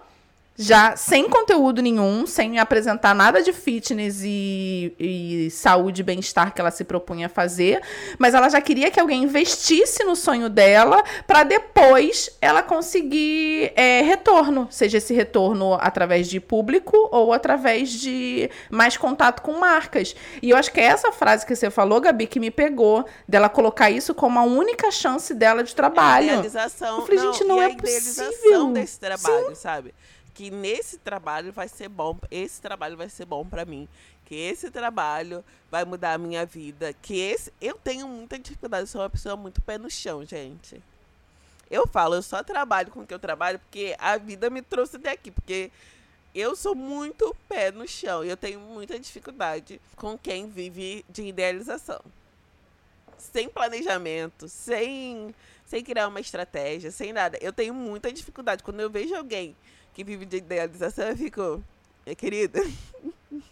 já 0.62 0.96
sem 0.96 1.28
conteúdo 1.28 1.82
nenhum, 1.82 2.28
sem 2.28 2.60
apresentar 2.60 3.16
nada 3.16 3.42
de 3.42 3.52
fitness 3.52 4.22
e, 4.24 4.94
e 5.00 5.50
saúde 5.50 6.02
e 6.02 6.04
bem-estar 6.04 6.54
que 6.54 6.62
ela 6.62 6.70
se 6.70 6.84
propunha 6.84 7.26
a 7.26 7.30
fazer, 7.30 7.82
mas 8.20 8.36
ela 8.36 8.48
já 8.48 8.62
queria 8.62 8.92
que 8.92 9.00
alguém 9.00 9.24
investisse 9.24 10.04
no 10.04 10.16
sonho 10.16 10.50
dela 10.50 11.04
para 11.26 11.44
depois 11.44 12.30
ela 12.40 12.62
conseguir 12.62 13.74
é, 13.76 14.02
retorno, 14.02 14.68
seja 14.70 15.00
esse 15.00 15.14
retorno 15.14 15.74
através 15.74 16.30
de 16.30 16.40
público 16.40 17.10
ou 17.12 17.34
através 17.34 17.90
de 17.90 18.50
mais 18.70 18.96
contato 18.96 19.42
com 19.42 19.60
marcas. 19.60 20.16
E 20.42 20.52
eu 20.52 20.58
acho 20.58 20.72
que 20.72 20.80
é 20.80 20.84
essa 20.84 21.12
frase 21.12 21.44
que 21.46 21.56
você 21.56 21.72
falou, 21.72 22.00
Gabi, 22.00 22.28
que 22.28 22.40
me 22.40 22.52
pegou, 22.52 23.04
dela 23.28 23.50
colocar 23.50 23.90
isso 23.90 24.14
como 24.14 24.38
a 24.38 24.44
única 24.44 24.92
chance 24.92 25.34
dela 25.34 25.64
de 25.64 25.74
trabalho. 25.74 26.28
É 26.28 26.30
a 26.30 26.34
idealização. 26.34 27.00
Eu 27.00 27.06
falei, 27.06 27.20
não, 27.20 27.34
gente, 27.34 27.44
não 27.46 27.62
é 27.62 27.66
a 27.66 27.76
possível. 27.76 28.68
desse 28.68 29.00
trabalho, 29.00 29.50
Sim. 29.50 29.56
sabe? 29.56 29.94
Que 30.42 30.50
nesse 30.50 30.98
trabalho 30.98 31.54
vai 31.54 31.68
ser 31.68 31.88
bom, 31.88 32.18
esse 32.32 32.60
trabalho 32.60 32.98
vai 32.98 33.08
ser 33.08 33.26
bom 33.26 33.46
para 33.46 33.64
mim, 33.64 33.88
que 34.26 34.34
esse 34.34 34.72
trabalho 34.72 35.46
vai 35.70 35.86
mudar 35.86 36.14
a 36.14 36.18
minha 36.18 36.48
vida, 36.48 36.94
que 36.94 37.16
esse 37.20 37.54
eu 37.62 37.76
tenho 37.76 38.08
muita 38.08 38.40
dificuldade, 38.40 38.90
sou 38.90 39.02
uma 39.02 39.10
pessoa 39.12 39.36
muito 39.36 39.62
pé 39.62 39.78
no 39.78 39.88
chão, 39.88 40.26
gente. 40.26 40.82
Eu 41.70 41.86
falo, 41.86 42.16
eu 42.16 42.24
só 42.24 42.42
trabalho 42.42 42.90
com 42.90 43.02
o 43.02 43.06
que 43.06 43.14
eu 43.14 43.20
trabalho 43.20 43.60
porque 43.60 43.96
a 44.00 44.18
vida 44.18 44.50
me 44.50 44.64
trouxe 44.64 44.96
até 44.96 45.12
aqui, 45.12 45.30
porque 45.30 45.70
eu 46.34 46.56
sou 46.56 46.74
muito 46.74 47.36
pé 47.48 47.70
no 47.70 47.88
chão 47.88 48.26
e 48.26 48.30
eu 48.30 48.36
tenho 48.36 48.60
muita 48.60 49.00
dificuldade 49.00 49.80
com 49.96 50.18
quem 50.18 50.50
vive 50.50 51.06
de 51.08 51.22
idealização. 51.22 52.02
Sem 53.16 53.48
planejamento, 53.48 54.48
sem 54.50 55.36
sem 55.68 55.84
criar 55.84 56.08
uma 56.08 56.20
estratégia, 56.20 56.90
sem 56.90 57.14
nada. 57.14 57.38
Eu 57.40 57.54
tenho 57.54 57.76
muita 57.76 58.12
dificuldade 58.12 58.64
quando 58.64 58.80
eu 58.80 58.90
vejo 58.90 59.16
alguém 59.16 59.56
que 59.94 60.04
vive 60.04 60.26
de 60.26 60.38
idealização, 60.38 61.10
eu 61.10 61.18
fico, 61.18 61.64
minha 62.06 62.16
querida. 62.16 62.60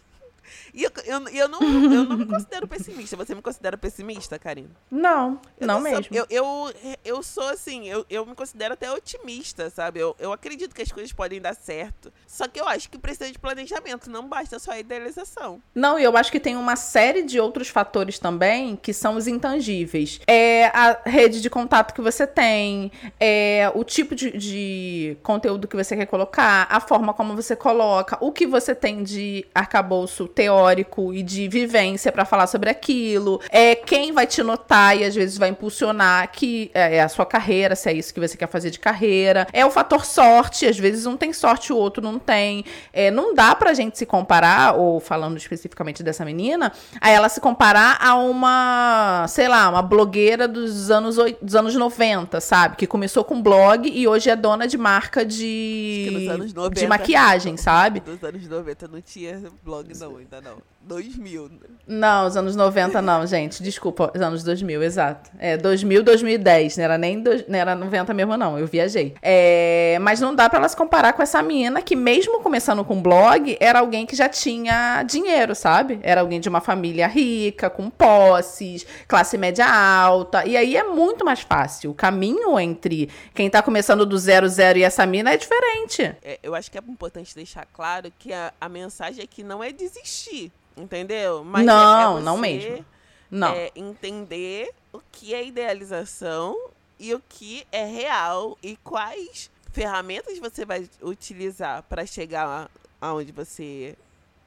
E 0.72 0.84
eu, 0.84 0.90
eu, 1.04 1.28
eu, 1.28 1.48
não, 1.48 1.60
eu 1.60 2.04
não 2.04 2.16
me 2.16 2.26
considero 2.26 2.66
pessimista. 2.66 3.16
Você 3.16 3.34
me 3.34 3.42
considera 3.42 3.76
pessimista, 3.76 4.38
Karina? 4.38 4.70
Não, 4.90 5.40
eu 5.58 5.66
não, 5.66 5.74
não 5.74 5.80
mesmo. 5.80 6.04
Sou, 6.04 6.16
eu, 6.16 6.26
eu, 6.30 6.96
eu 7.04 7.22
sou 7.22 7.48
assim, 7.48 7.88
eu, 7.88 8.04
eu 8.08 8.24
me 8.24 8.34
considero 8.34 8.74
até 8.74 8.90
otimista, 8.90 9.70
sabe? 9.70 10.00
Eu, 10.00 10.14
eu 10.18 10.32
acredito 10.32 10.74
que 10.74 10.82
as 10.82 10.92
coisas 10.92 11.12
podem 11.12 11.40
dar 11.40 11.54
certo. 11.54 12.12
Só 12.26 12.46
que 12.48 12.60
eu 12.60 12.68
acho 12.68 12.88
que 12.90 12.98
precisa 12.98 13.30
de 13.30 13.38
planejamento, 13.38 14.10
não 14.10 14.28
basta 14.28 14.58
só 14.58 14.72
a 14.72 14.78
idealização. 14.78 15.60
Não, 15.74 15.98
e 15.98 16.04
eu 16.04 16.16
acho 16.16 16.30
que 16.30 16.40
tem 16.40 16.56
uma 16.56 16.76
série 16.76 17.22
de 17.22 17.40
outros 17.40 17.68
fatores 17.68 18.18
também 18.18 18.76
que 18.76 18.92
são 18.92 19.16
os 19.16 19.26
intangíveis. 19.26 20.20
É 20.26 20.66
a 20.66 21.00
rede 21.04 21.40
de 21.40 21.50
contato 21.50 21.94
que 21.94 22.00
você 22.00 22.26
tem, 22.26 22.90
é 23.18 23.70
o 23.74 23.84
tipo 23.84 24.14
de, 24.14 24.30
de 24.36 25.16
conteúdo 25.22 25.68
que 25.68 25.76
você 25.76 25.96
quer 25.96 26.06
colocar, 26.06 26.66
a 26.70 26.80
forma 26.80 27.12
como 27.12 27.34
você 27.34 27.56
coloca, 27.56 28.16
o 28.20 28.32
que 28.32 28.46
você 28.46 28.74
tem 28.74 29.02
de 29.02 29.46
arcabouço 29.54 30.28
teórico 30.40 31.12
e 31.12 31.22
de 31.22 31.46
vivência 31.48 32.10
para 32.10 32.24
falar 32.24 32.46
sobre 32.46 32.70
aquilo, 32.70 33.42
é 33.50 33.74
quem 33.74 34.10
vai 34.10 34.26
te 34.26 34.42
notar 34.42 34.96
e 34.96 35.04
às 35.04 35.14
vezes 35.14 35.36
vai 35.36 35.50
impulsionar 35.50 36.32
que 36.32 36.70
é, 36.72 36.96
é 36.96 37.02
a 37.02 37.10
sua 37.10 37.26
carreira, 37.26 37.76
se 37.76 37.90
é 37.90 37.92
isso 37.92 38.14
que 38.14 38.18
você 38.18 38.38
quer 38.38 38.48
fazer 38.48 38.70
de 38.70 38.78
carreira, 38.78 39.46
é 39.52 39.66
o 39.66 39.70
fator 39.70 40.06
sorte, 40.06 40.64
às 40.64 40.78
vezes 40.78 41.04
um 41.04 41.14
tem 41.14 41.30
sorte, 41.34 41.74
o 41.74 41.76
outro 41.76 42.02
não 42.02 42.18
tem, 42.18 42.64
é, 42.90 43.10
não 43.10 43.34
dá 43.34 43.54
pra 43.54 43.74
gente 43.74 43.98
se 43.98 44.06
comparar, 44.06 44.76
ou 44.76 44.98
falando 44.98 45.36
especificamente 45.36 46.02
dessa 46.02 46.24
menina, 46.24 46.72
a 46.98 47.10
ela 47.10 47.28
se 47.28 47.38
comparar 47.38 47.98
a 48.00 48.14
uma, 48.14 49.26
sei 49.28 49.46
lá, 49.46 49.68
uma 49.68 49.82
blogueira 49.82 50.48
dos 50.48 50.90
anos, 50.90 51.16
dos 51.42 51.54
anos 51.54 51.74
90, 51.74 52.40
sabe? 52.40 52.76
Que 52.76 52.86
começou 52.86 53.24
com 53.24 53.42
blog 53.42 53.86
e 53.86 54.08
hoje 54.08 54.30
é 54.30 54.36
dona 54.36 54.66
de 54.66 54.78
marca 54.78 55.22
de, 55.22 56.30
90, 56.54 56.80
de 56.80 56.86
maquiagem, 56.86 57.58
sabe? 57.58 58.02
Nos 58.06 58.24
anos 58.24 58.48
90 58.48 58.88
não 58.88 59.02
tinha 59.02 59.42
blog 59.62 59.92
não, 59.98 60.29
ainda 60.30 60.40
não. 60.40 60.62
2000. 60.82 61.50
Não, 61.86 62.26
os 62.26 62.36
anos 62.36 62.54
90 62.54 63.02
não, 63.02 63.26
gente. 63.26 63.62
Desculpa, 63.62 64.12
os 64.14 64.20
anos 64.20 64.42
2000, 64.44 64.82
exato. 64.82 65.30
É, 65.38 65.56
2000, 65.56 66.02
2010. 66.02 66.76
Não 66.76 66.84
era 66.84 66.96
nem 66.96 67.20
do, 67.20 67.30
não 67.48 67.58
era 67.58 67.74
90 67.74 68.14
mesmo, 68.14 68.36
não. 68.36 68.58
Eu 68.58 68.66
viajei. 68.66 69.14
É, 69.20 69.98
mas 70.00 70.20
não 70.20 70.34
dá 70.34 70.48
pra 70.48 70.58
ela 70.58 70.68
se 70.68 70.76
comparar 70.76 71.12
com 71.12 71.22
essa 71.22 71.42
menina 71.42 71.82
que, 71.82 71.96
mesmo 71.96 72.40
começando 72.40 72.84
com 72.84 73.02
blog, 73.02 73.56
era 73.60 73.80
alguém 73.80 74.06
que 74.06 74.14
já 74.14 74.28
tinha 74.28 75.02
dinheiro, 75.02 75.54
sabe? 75.54 75.98
Era 76.02 76.20
alguém 76.20 76.40
de 76.40 76.48
uma 76.48 76.60
família 76.60 77.06
rica, 77.06 77.68
com 77.68 77.90
posses, 77.90 78.86
classe 79.08 79.36
média 79.36 79.66
alta. 79.66 80.46
E 80.46 80.56
aí 80.56 80.76
é 80.76 80.84
muito 80.84 81.24
mais 81.24 81.40
fácil. 81.40 81.90
O 81.90 81.94
caminho 81.94 82.58
entre 82.58 83.10
quem 83.34 83.50
tá 83.50 83.62
começando 83.62 84.06
do 84.06 84.16
zero, 84.16 84.48
zero 84.48 84.78
e 84.78 84.82
essa 84.82 85.04
mina 85.04 85.32
é 85.32 85.36
diferente. 85.36 86.02
É, 86.22 86.38
eu 86.42 86.54
acho 86.54 86.70
que 86.70 86.78
é 86.78 86.80
importante 86.86 87.34
deixar 87.34 87.66
claro 87.72 88.12
que 88.18 88.32
a, 88.32 88.52
a 88.60 88.68
mensagem 88.68 89.24
aqui 89.24 89.42
não 89.42 89.62
é 89.62 89.72
desistir. 89.72 90.52
Entendeu? 90.80 91.44
Mas 91.44 91.64
não, 91.66 92.16
é, 92.16 92.20
é 92.20 92.24
não 92.24 92.38
mesmo. 92.38 92.84
Não. 93.30 93.48
É 93.48 93.70
entender 93.76 94.72
o 94.92 95.00
que 95.12 95.34
é 95.34 95.44
idealização 95.44 96.56
e 96.98 97.14
o 97.14 97.22
que 97.28 97.66
é 97.70 97.84
real 97.84 98.58
e 98.62 98.76
quais 98.76 99.50
ferramentas 99.72 100.38
você 100.38 100.64
vai 100.64 100.88
utilizar 101.00 101.82
para 101.84 102.04
chegar 102.04 102.68
aonde 103.00 103.32
você 103.32 103.96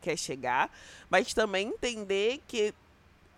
quer 0.02 0.18
chegar, 0.18 0.70
mas 1.10 1.34
também 1.34 1.70
entender 1.70 2.42
que 2.48 2.74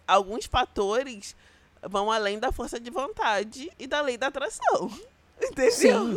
alguns 0.08 0.46
fatores 0.46 1.36
vão 1.84 2.12
além 2.12 2.40
da 2.40 2.52
força 2.52 2.80
de 2.80 2.90
vontade 2.90 3.72
e 3.78 3.86
da 3.86 4.02
lei 4.02 4.18
da 4.18 4.28
atração. 4.28 4.92
Entendeu? 5.40 5.72
Sim. 5.72 6.16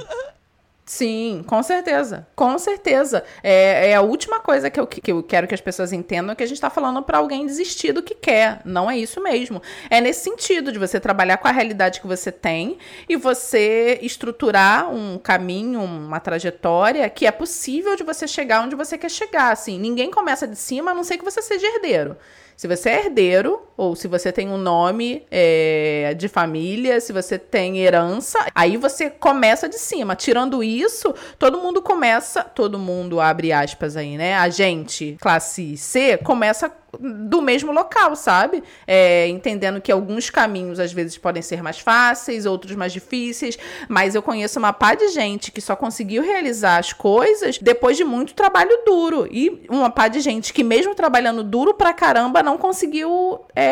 Sim, 0.89 1.45
com 1.47 1.63
certeza. 1.63 2.27
Com 2.35 2.59
certeza. 2.59 3.23
É, 3.43 3.91
é, 3.91 3.95
a 3.95 4.01
última 4.01 4.41
coisa 4.41 4.71
que 4.71 4.81
eu, 4.81 4.87
que 4.87 5.13
eu 5.13 5.23
quero 5.23 5.47
que 5.47 5.55
as 5.55 5.61
pessoas 5.61 5.93
entendam 5.93 6.35
que 6.35 6.43
a 6.43 6.47
gente 6.47 6.57
está 6.57 6.71
falando 6.71 7.03
para 7.03 7.19
alguém 7.19 7.45
desistir 7.45 7.93
do 7.93 8.03
que 8.03 8.15
quer. 8.15 8.63
Não 8.65 8.91
é 8.91 8.97
isso 8.97 9.23
mesmo. 9.23 9.61
É 9.91 10.01
nesse 10.01 10.23
sentido 10.23 10.73
de 10.73 10.79
você 10.79 10.99
trabalhar 10.99 11.37
com 11.37 11.47
a 11.47 11.51
realidade 11.51 12.01
que 12.01 12.07
você 12.07 12.33
tem 12.33 12.79
e 13.07 13.17
você 13.17 13.99
estruturar 14.01 14.91
um 14.91 15.19
caminho, 15.19 15.83
uma 15.83 16.21
trajetória 16.21 17.11
que 17.11 17.27
é 17.27 17.31
possível 17.31 17.95
de 17.95 18.03
você 18.03 18.27
chegar 18.27 18.63
onde 18.63 18.75
você 18.75 18.97
quer 18.97 19.11
chegar. 19.11 19.53
Assim, 19.53 19.79
ninguém 19.79 20.11
começa 20.11 20.49
de 20.49 20.57
cima 20.57 20.93
a 20.93 20.95
não 20.95 21.05
ser 21.05 21.19
que 21.19 21.25
você 21.25 21.43
seja 21.43 21.67
herdeiro. 21.67 22.17
Se 22.57 22.67
você 22.67 22.89
é 22.89 23.05
herdeiro, 23.05 23.68
ou 23.79 23.95
se 23.95 24.09
você 24.09 24.33
tem 24.33 24.49
um 24.49 24.59
nome 24.59 25.25
é, 25.31 26.13
de 26.19 26.27
família, 26.27 27.01
se 27.01 27.13
você 27.13 27.39
tem 27.39 27.79
herança, 27.79 28.45
aí 28.53 28.77
você 28.77 29.09
começa 29.09 29.69
de 29.69 29.79
cima. 29.79 30.17
Tirando 30.17 30.65
isso, 30.65 31.15
todo 31.39 31.59
mundo 31.59 31.81
começa, 31.81 32.43
todo 32.43 32.77
mundo 32.77 33.21
abre 33.21 33.53
aspas 33.53 33.97
aí, 33.97 34.19
né? 34.19 34.35
A 34.35 34.49
gente, 34.49 35.17
classe 35.21 35.77
C, 35.77 36.19
começa 36.19 36.73
do 36.99 37.43
mesmo 37.43 37.71
local, 37.71 38.17
sabe? 38.17 38.63
É, 38.87 39.29
entendendo 39.29 39.81
que 39.81 39.93
alguns 39.93 40.31
caminhos 40.31 40.81
às 40.81 40.93
vezes 40.93 41.19
podem 41.19 41.43
ser 41.43 41.63
mais 41.63 41.79
fáceis, 41.79 42.47
outros 42.47 42.75
mais 42.75 42.93
difíceis, 42.93 43.59
mas 43.89 44.15
eu 44.15 44.23
conheço 44.23 44.59
uma 44.59 44.73
pá 44.73 44.95
de 44.95 45.09
gente 45.09 45.53
que 45.53 45.61
só 45.61 45.77
conseguiu 45.77 46.23
realizar 46.23 46.79
as 46.79 46.93
coisas 46.93 47.59
depois 47.59 47.97
de 47.97 48.05
muito 48.05 48.35
trabalho 48.35 48.83
duro. 48.87 49.29
E 49.31 49.65
uma 49.69 49.91
pá 49.91 50.09
de 50.09 50.21
gente 50.21 50.53
que, 50.53 50.65
mesmo 50.65 50.95
trabalhando 50.95 51.45
duro 51.45 51.75
pra 51.75 51.93
caramba, 51.93 52.43
não 52.43 52.57
conseguiu 52.57 53.41
é, 53.55 53.68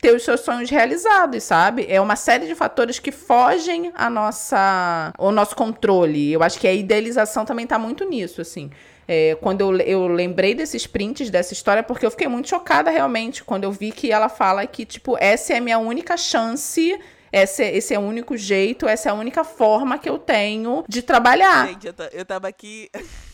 ter 0.00 0.14
os 0.14 0.24
seus 0.24 0.40
sonhos 0.40 0.70
realizados, 0.70 1.42
sabe? 1.42 1.86
É 1.88 2.00
uma 2.00 2.16
série 2.16 2.46
de 2.46 2.54
fatores 2.54 2.98
que 2.98 3.12
fogem 3.12 3.92
a 3.94 4.08
nossa, 4.08 5.12
o 5.18 5.30
nosso 5.30 5.54
controle. 5.54 6.32
Eu 6.32 6.42
acho 6.42 6.58
que 6.58 6.66
a 6.66 6.72
idealização 6.72 7.44
também 7.44 7.66
tá 7.66 7.78
muito 7.78 8.04
nisso, 8.04 8.40
assim. 8.40 8.70
É, 9.06 9.36
quando 9.40 9.60
eu, 9.60 9.76
eu 9.78 10.06
lembrei 10.06 10.54
desses 10.54 10.86
prints 10.86 11.30
dessa 11.30 11.52
história, 11.52 11.82
porque 11.82 12.06
eu 12.06 12.10
fiquei 12.10 12.28
muito 12.28 12.48
chocada 12.48 12.90
realmente 12.90 13.42
quando 13.42 13.64
eu 13.64 13.72
vi 13.72 13.90
que 13.90 14.12
ela 14.12 14.28
fala 14.28 14.64
que, 14.66 14.84
tipo, 14.84 15.16
essa 15.18 15.52
é 15.52 15.56
a 15.56 15.60
minha 15.60 15.78
única 15.78 16.16
chance. 16.16 16.96
Esse, 17.32 17.64
esse 17.64 17.94
é 17.94 17.98
o 17.98 18.02
único 18.02 18.36
jeito, 18.36 18.88
essa 18.88 19.08
é 19.08 19.12
a 19.12 19.14
única 19.14 19.44
forma 19.44 19.98
que 19.98 20.08
eu 20.08 20.18
tenho 20.18 20.84
de 20.88 21.02
trabalhar. 21.02 21.68
Gente, 21.68 21.86
eu, 21.86 21.94
eu 22.12 22.24
tava 22.24 22.48
aqui. 22.48 22.90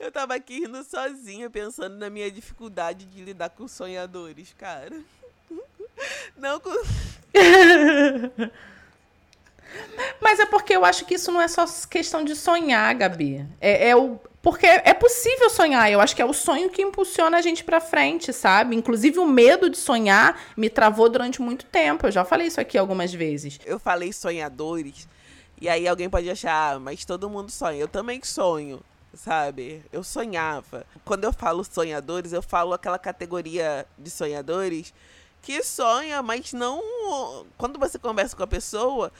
Eu 0.00 0.10
tava 0.10 0.34
aqui 0.34 0.60
rindo 0.60 0.82
sozinha, 0.82 1.50
pensando 1.50 1.94
na 1.96 2.08
minha 2.08 2.30
dificuldade 2.30 3.04
de 3.04 3.22
lidar 3.22 3.50
com 3.50 3.68
sonhadores, 3.68 4.54
cara. 4.56 4.98
Não 6.38 6.58
com. 6.58 6.70
Mas 10.18 10.40
é 10.40 10.46
porque 10.46 10.74
eu 10.74 10.86
acho 10.86 11.04
que 11.04 11.14
isso 11.14 11.30
não 11.30 11.40
é 11.40 11.46
só 11.46 11.64
questão 11.88 12.24
de 12.24 12.34
sonhar, 12.34 12.92
Gabi. 12.94 13.46
É, 13.60 13.90
é 13.90 13.96
o, 13.96 14.18
porque 14.42 14.66
é 14.66 14.92
possível 14.92 15.48
sonhar, 15.48 15.92
eu 15.92 16.00
acho 16.00 16.16
que 16.16 16.22
é 16.22 16.24
o 16.24 16.32
sonho 16.32 16.70
que 16.70 16.82
impulsiona 16.82 17.36
a 17.36 17.42
gente 17.42 17.62
para 17.62 17.80
frente, 17.80 18.32
sabe? 18.32 18.74
Inclusive 18.74 19.20
o 19.20 19.26
medo 19.26 19.70
de 19.70 19.76
sonhar 19.76 20.40
me 20.56 20.68
travou 20.68 21.08
durante 21.08 21.40
muito 21.40 21.66
tempo. 21.66 22.06
Eu 22.06 22.10
já 22.10 22.24
falei 22.24 22.48
isso 22.48 22.60
aqui 22.60 22.76
algumas 22.76 23.14
vezes. 23.14 23.60
Eu 23.64 23.78
falei 23.78 24.12
sonhadores, 24.12 25.06
e 25.60 25.68
aí 25.68 25.86
alguém 25.86 26.10
pode 26.10 26.28
achar, 26.28 26.74
ah, 26.74 26.80
mas 26.80 27.04
todo 27.04 27.30
mundo 27.30 27.50
sonha. 27.52 27.78
Eu 27.78 27.88
também 27.88 28.20
sonho, 28.24 28.80
sabe? 29.14 29.84
Eu 29.92 30.02
sonhava. 30.02 30.86
Quando 31.04 31.24
eu 31.24 31.32
falo 31.32 31.64
sonhadores, 31.64 32.32
eu 32.32 32.42
falo 32.42 32.72
aquela 32.72 32.98
categoria 32.98 33.86
de 33.98 34.10
sonhadores 34.10 34.92
que 35.42 35.62
sonha, 35.62 36.22
mas 36.22 36.52
não. 36.52 36.82
Quando 37.56 37.78
você 37.78 37.98
conversa 37.98 38.36
com 38.36 38.42
a 38.42 38.46
pessoa, 38.46 39.12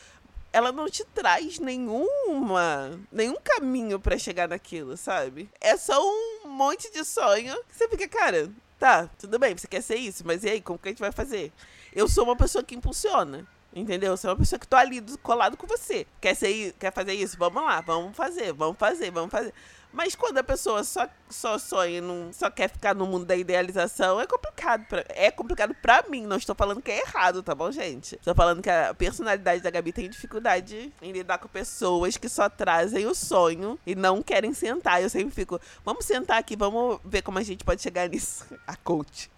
ela 0.53 0.72
não 0.72 0.88
te 0.88 1.05
traz 1.05 1.59
nenhuma 1.59 3.00
nenhum 3.11 3.37
caminho 3.42 3.98
para 3.98 4.18
chegar 4.18 4.48
naquilo, 4.48 4.96
sabe? 4.96 5.48
É 5.61 5.76
só 5.76 6.00
um 6.00 6.48
monte 6.48 6.90
de 6.92 7.05
sonho 7.05 7.55
que 7.68 7.76
você 7.76 7.88
fica, 7.88 8.09
cara, 8.09 8.50
tá, 8.79 9.09
tudo 9.18 9.38
bem, 9.38 9.57
você 9.57 9.68
quer 9.68 9.83
ser 9.83 9.96
isso, 9.96 10.22
mas 10.26 10.44
e 10.44 10.50
aí, 10.50 10.61
como 10.61 10.79
que 10.79 10.88
a 10.88 10.92
gente 10.92 11.00
vai 11.00 11.12
fazer? 11.12 11.53
Eu 11.94 12.09
sou 12.09 12.24
uma 12.24 12.37
pessoa 12.37 12.64
que 12.64 12.74
impulsiona. 12.74 13.46
Entendeu? 13.72 14.16
Você 14.16 14.26
é 14.26 14.31
uma 14.31 14.37
pessoa 14.37 14.59
que 14.59 14.66
tô 14.66 14.76
ali 14.76 15.00
colado 15.22 15.57
com 15.57 15.64
você. 15.64 16.05
Quer 16.20 16.35
ser, 16.35 16.72
quer 16.72 16.92
fazer 16.92 17.14
isso? 17.14 17.38
Vamos 17.38 17.62
lá, 17.62 17.81
vamos 17.81 18.16
fazer, 18.16 18.53
vamos 18.53 18.76
fazer, 18.76 19.12
vamos 19.12 19.31
fazer. 19.31 19.55
Mas 19.92 20.14
quando 20.14 20.38
a 20.38 20.42
pessoa 20.42 20.85
só, 20.85 21.09
só 21.29 21.59
sonha, 21.59 22.00
não, 22.00 22.33
só 22.33 22.48
quer 22.48 22.68
ficar 22.68 22.94
no 22.94 23.07
mundo 23.07 23.24
da 23.24 23.35
idealização, 23.37 24.20
é 24.20 24.26
complicado. 24.26 24.85
Pra, 24.87 25.05
é 25.09 25.31
complicado 25.31 25.74
pra 25.74 26.05
mim. 26.09 26.26
Não 26.26 26.37
estou 26.37 26.55
falando 26.55 26.81
que 26.81 26.90
é 26.90 27.00
errado, 27.00 27.42
tá 27.42 27.55
bom, 27.55 27.70
gente? 27.72 28.14
Estou 28.14 28.35
falando 28.35 28.62
que 28.62 28.70
a 28.70 28.94
personalidade 28.94 29.62
da 29.62 29.70
Gabi 29.70 29.92
tem 29.92 30.09
dificuldade 30.09 30.92
em 31.03 31.12
lidar 31.12 31.38
com 31.38 31.48
pessoas 31.48 32.16
que 32.16 32.29
só 32.29 32.48
trazem 32.48 33.07
o 33.07 33.14
sonho 33.14 33.79
e 33.85 33.94
não 33.94 34.22
querem 34.22 34.55
sentar. 34.55 35.03
Eu 35.03 35.11
sempre 35.11 35.35
fico, 35.35 35.61
vamos 35.85 36.05
sentar 36.05 36.38
aqui, 36.38 36.57
vamos 36.57 37.00
ver 37.05 37.22
como 37.22 37.38
a 37.38 37.42
gente 37.42 37.64
pode 37.64 37.83
chegar 37.83 38.09
nisso. 38.09 38.46
A 38.66 38.76
coach. 38.76 39.31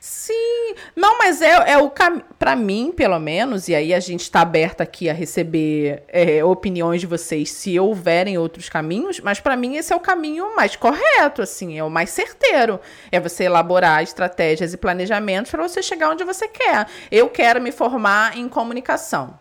Sim, 0.00 0.65
não, 0.96 1.18
mas 1.18 1.42
é, 1.42 1.72
é 1.72 1.76
o 1.76 1.90
caminho, 1.90 2.24
para 2.38 2.56
mim, 2.56 2.90
pelo 2.90 3.18
menos, 3.18 3.68
e 3.68 3.74
aí 3.74 3.92
a 3.92 4.00
gente 4.00 4.22
está 4.22 4.40
aberta 4.40 4.82
aqui 4.82 5.10
a 5.10 5.12
receber 5.12 6.02
é, 6.08 6.42
opiniões 6.42 7.02
de 7.02 7.06
vocês 7.06 7.50
se 7.50 7.78
houverem 7.78 8.38
outros 8.38 8.70
caminhos, 8.70 9.20
mas 9.20 9.38
para 9.38 9.54
mim 9.56 9.76
esse 9.76 9.92
é 9.92 9.96
o 9.96 10.00
caminho 10.00 10.56
mais 10.56 10.74
correto, 10.74 11.42
assim, 11.42 11.78
é 11.78 11.84
o 11.84 11.90
mais 11.90 12.08
certeiro. 12.08 12.80
É 13.12 13.20
você 13.20 13.44
elaborar 13.44 14.02
estratégias 14.02 14.72
e 14.72 14.78
planejamentos 14.78 15.50
para 15.50 15.68
você 15.68 15.82
chegar 15.82 16.08
onde 16.08 16.24
você 16.24 16.48
quer. 16.48 16.86
Eu 17.10 17.28
quero 17.28 17.60
me 17.60 17.72
formar 17.72 18.38
em 18.38 18.48
comunicação. 18.48 19.38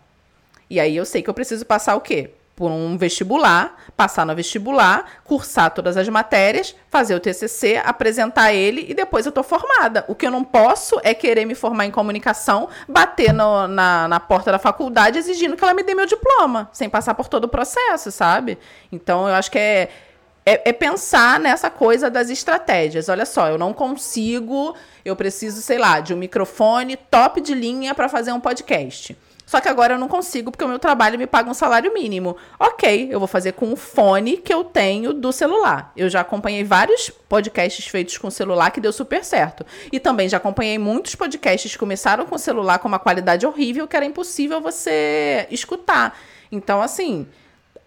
E 0.70 0.78
aí 0.78 0.98
eu 0.98 1.06
sei 1.06 1.22
que 1.22 1.30
eu 1.30 1.34
preciso 1.34 1.66
passar 1.66 1.96
o 1.96 2.02
quê? 2.02 2.32
Por 2.56 2.72
um 2.72 2.98
vestibular, 2.98 3.76
passar 3.98 4.26
no 4.26 4.34
vestibular, 4.34 5.06
cursar 5.24 5.72
todas 5.72 5.98
as 5.98 6.08
matérias, 6.08 6.74
fazer 6.90 7.14
o 7.14 7.20
TCC, 7.20 7.82
apresentar 7.84 8.54
ele 8.54 8.86
e 8.88 8.94
depois 8.94 9.26
eu 9.26 9.32
tô 9.32 9.44
formada. 9.44 10.06
O 10.08 10.16
que 10.16 10.26
eu 10.26 10.32
não 10.32 10.44
posso 10.44 11.00
é 11.04 11.14
querer 11.14 11.46
me 11.46 11.54
formar 11.54 11.86
em 11.86 11.92
comunicação, 11.92 12.70
bater 12.88 13.34
no, 13.34 13.68
na, 13.68 14.08
na 14.08 14.20
porta 14.20 14.52
da 14.52 14.60
faculdade 14.60 15.18
exigindo 15.18 15.58
que 15.58 15.64
ela 15.64 15.74
me 15.74 15.84
dê 15.84 15.94
meu 15.94 16.06
diploma, 16.06 16.70
sem 16.72 16.90
passar 16.90 17.14
por 17.14 17.28
todo 17.28 17.44
o 17.44 17.50
processo, 17.50 18.10
sabe? 18.10 18.58
Então 18.90 19.28
eu 19.28 19.36
acho 19.36 19.52
que 19.52 19.60
é, 19.60 19.90
é, 20.46 20.70
é 20.70 20.74
pensar 20.74 21.40
nessa 21.40 21.70
coisa 21.70 22.10
das 22.10 22.30
estratégias. 22.30 23.10
Olha 23.10 23.26
só, 23.26 23.50
eu 23.50 23.58
não 23.58 23.74
consigo, 23.74 24.76
eu 25.04 25.16
preciso, 25.16 25.62
sei 25.62 25.78
lá, 25.78 26.00
de 26.00 26.14
um 26.14 26.18
microfone 26.18 26.96
top 26.96 27.42
de 27.42 27.54
linha 27.54 27.94
para 27.94 28.08
fazer 28.08 28.32
um 28.32 28.40
podcast. 28.40 29.18
Só 29.46 29.62
que 29.62 29.70
agora 29.70 29.94
eu 29.94 30.00
não 30.00 30.08
consigo 30.08 30.52
porque 30.52 30.64
o 30.64 30.68
meu 30.68 30.80
trabalho 30.80 31.20
me 31.20 31.28
paga 31.28 31.50
um 31.50 31.54
salário 31.54 31.94
mínimo. 31.94 32.36
Ok, 32.60 33.08
eu 33.12 33.20
vou 33.20 33.28
fazer 33.28 33.52
com 33.52 33.72
o 33.72 33.76
fone 33.76 34.38
que 34.38 34.54
eu 34.54 34.64
tenho 34.64 35.14
do 35.14 35.32
celular. 35.32 35.92
Eu 35.96 36.10
já 36.10 36.22
acompanhei 36.22 36.64
vários 36.64 37.10
podcasts 37.10 37.86
feitos 37.86 38.18
com 38.18 38.32
celular 38.32 38.72
que 38.72 38.82
deu 38.82 38.92
super 38.92 39.24
certo. 39.24 39.66
E 39.92 40.00
também 40.00 40.28
já 40.28 40.38
acompanhei 40.38 40.80
muitos 40.80 41.14
podcasts 41.16 41.72
que 41.72 41.78
começaram 41.78 42.26
com 42.26 42.38
celular 42.38 42.80
com 42.80 42.88
uma 42.88 43.00
qualidade 43.00 43.46
horrível 43.46 43.88
que 43.88 43.96
era 43.96 44.06
impossível 44.06 44.60
você 44.60 45.48
escutar. 45.52 46.18
Então, 46.52 46.82
assim, 46.82 47.28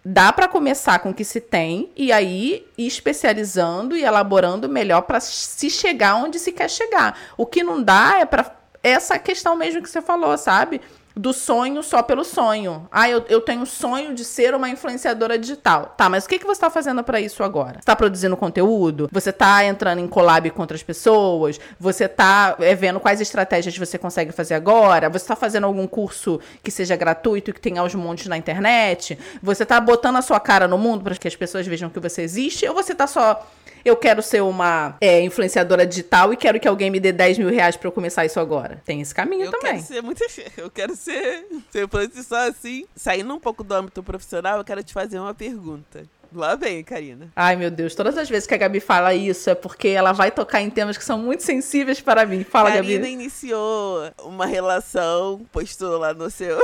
dá 0.04 0.32
para 0.32 0.46
começar 0.46 1.00
com 1.00 1.10
o 1.10 1.14
que 1.14 1.24
se 1.24 1.40
tem 1.40 1.90
e 1.96 2.12
aí 2.12 2.66
ir 2.78 2.86
especializando 2.86 3.96
e 3.96 4.04
elaborando 4.04 4.68
melhor 4.68 5.02
para 5.02 5.18
se 5.20 5.68
chegar 5.68 6.16
onde 6.16 6.38
se 6.38 6.52
quer 6.52 6.70
chegar. 6.70 7.18
O 7.36 7.44
que 7.44 7.64
não 7.64 7.82
dá 7.82 8.18
é 8.20 8.24
para 8.24 8.56
essa 8.82 9.18
questão 9.18 9.56
mesmo 9.56 9.82
que 9.82 9.90
você 9.90 10.00
falou, 10.00 10.38
sabe? 10.38 10.80
Do 11.18 11.32
sonho 11.32 11.82
só 11.82 12.00
pelo 12.00 12.24
sonho. 12.24 12.88
Ah, 12.92 13.10
eu, 13.10 13.24
eu 13.28 13.40
tenho 13.40 13.66
sonho 13.66 14.14
de 14.14 14.24
ser 14.24 14.54
uma 14.54 14.70
influenciadora 14.70 15.36
digital. 15.36 15.94
Tá, 15.96 16.08
mas 16.08 16.24
o 16.24 16.28
que, 16.28 16.38
que 16.38 16.44
você 16.44 16.52
está 16.52 16.70
fazendo 16.70 17.02
para 17.02 17.20
isso 17.20 17.42
agora? 17.42 17.74
Você 17.74 17.80
está 17.80 17.96
produzindo 17.96 18.36
conteúdo? 18.36 19.08
Você 19.10 19.30
está 19.30 19.64
entrando 19.64 19.98
em 19.98 20.06
collab 20.06 20.48
com 20.50 20.62
outras 20.62 20.82
pessoas? 20.82 21.58
Você 21.78 22.04
está 22.04 22.54
é, 22.60 22.72
vendo 22.74 23.00
quais 23.00 23.20
estratégias 23.20 23.76
você 23.76 23.98
consegue 23.98 24.30
fazer 24.30 24.54
agora? 24.54 25.10
Você 25.10 25.24
está 25.24 25.34
fazendo 25.34 25.64
algum 25.64 25.88
curso 25.88 26.38
que 26.62 26.70
seja 26.70 26.94
gratuito 26.94 27.50
e 27.50 27.52
que 27.52 27.60
tenha 27.60 27.80
aos 27.80 27.96
montes 27.96 28.28
na 28.28 28.36
internet? 28.36 29.18
Você 29.42 29.64
está 29.64 29.80
botando 29.80 30.16
a 30.16 30.22
sua 30.22 30.38
cara 30.38 30.68
no 30.68 30.78
mundo 30.78 31.02
para 31.02 31.16
que 31.16 31.26
as 31.26 31.34
pessoas 31.34 31.66
vejam 31.66 31.90
que 31.90 31.98
você 31.98 32.22
existe? 32.22 32.64
Ou 32.68 32.74
você 32.74 32.92
está 32.92 33.08
só 33.08 33.44
eu 33.84 33.96
quero 33.96 34.22
ser 34.22 34.42
uma 34.42 34.96
é, 35.00 35.20
influenciadora 35.22 35.86
digital 35.86 36.32
e 36.32 36.36
quero 36.36 36.60
que 36.60 36.68
alguém 36.68 36.90
me 36.90 37.00
dê 37.00 37.12
10 37.12 37.38
mil 37.38 37.48
reais 37.48 37.76
pra 37.76 37.88
eu 37.88 37.92
começar 37.92 38.24
isso 38.24 38.40
agora. 38.40 38.82
Tem 38.84 39.00
esse 39.00 39.14
caminho 39.14 39.46
eu 39.46 39.50
também. 39.50 39.74
Quero 39.74 39.86
ser 39.86 40.02
muito, 40.02 40.24
eu 40.56 40.70
quero 40.70 40.96
ser. 40.96 41.46
Se 41.70 41.78
eu 41.78 41.88
fosse 41.88 42.22
só 42.24 42.48
assim, 42.48 42.86
saindo 42.94 43.32
um 43.34 43.40
pouco 43.40 43.62
do 43.62 43.74
âmbito 43.74 44.02
profissional, 44.02 44.58
eu 44.58 44.64
quero 44.64 44.82
te 44.82 44.92
fazer 44.92 45.18
uma 45.18 45.34
pergunta. 45.34 46.02
Lá 46.32 46.54
vem, 46.54 46.84
Karina. 46.84 47.30
Ai, 47.34 47.56
meu 47.56 47.70
Deus. 47.70 47.94
Todas 47.94 48.18
as 48.18 48.28
vezes 48.28 48.46
que 48.46 48.54
a 48.54 48.58
Gabi 48.58 48.80
fala 48.80 49.14
isso 49.14 49.48
é 49.48 49.54
porque 49.54 49.88
ela 49.88 50.12
vai 50.12 50.30
tocar 50.30 50.60
em 50.60 50.68
temas 50.68 50.98
que 50.98 51.04
são 51.04 51.18
muito 51.18 51.42
sensíveis 51.42 52.00
para 52.00 52.26
mim. 52.26 52.44
Fala, 52.44 52.70
Karina 52.70 52.82
Gabi. 52.82 52.98
Karina 52.98 53.22
iniciou 53.22 54.10
uma 54.22 54.44
relação, 54.44 55.46
postou 55.50 55.98
lá 55.98 56.12
no 56.12 56.30
seu. 56.30 56.58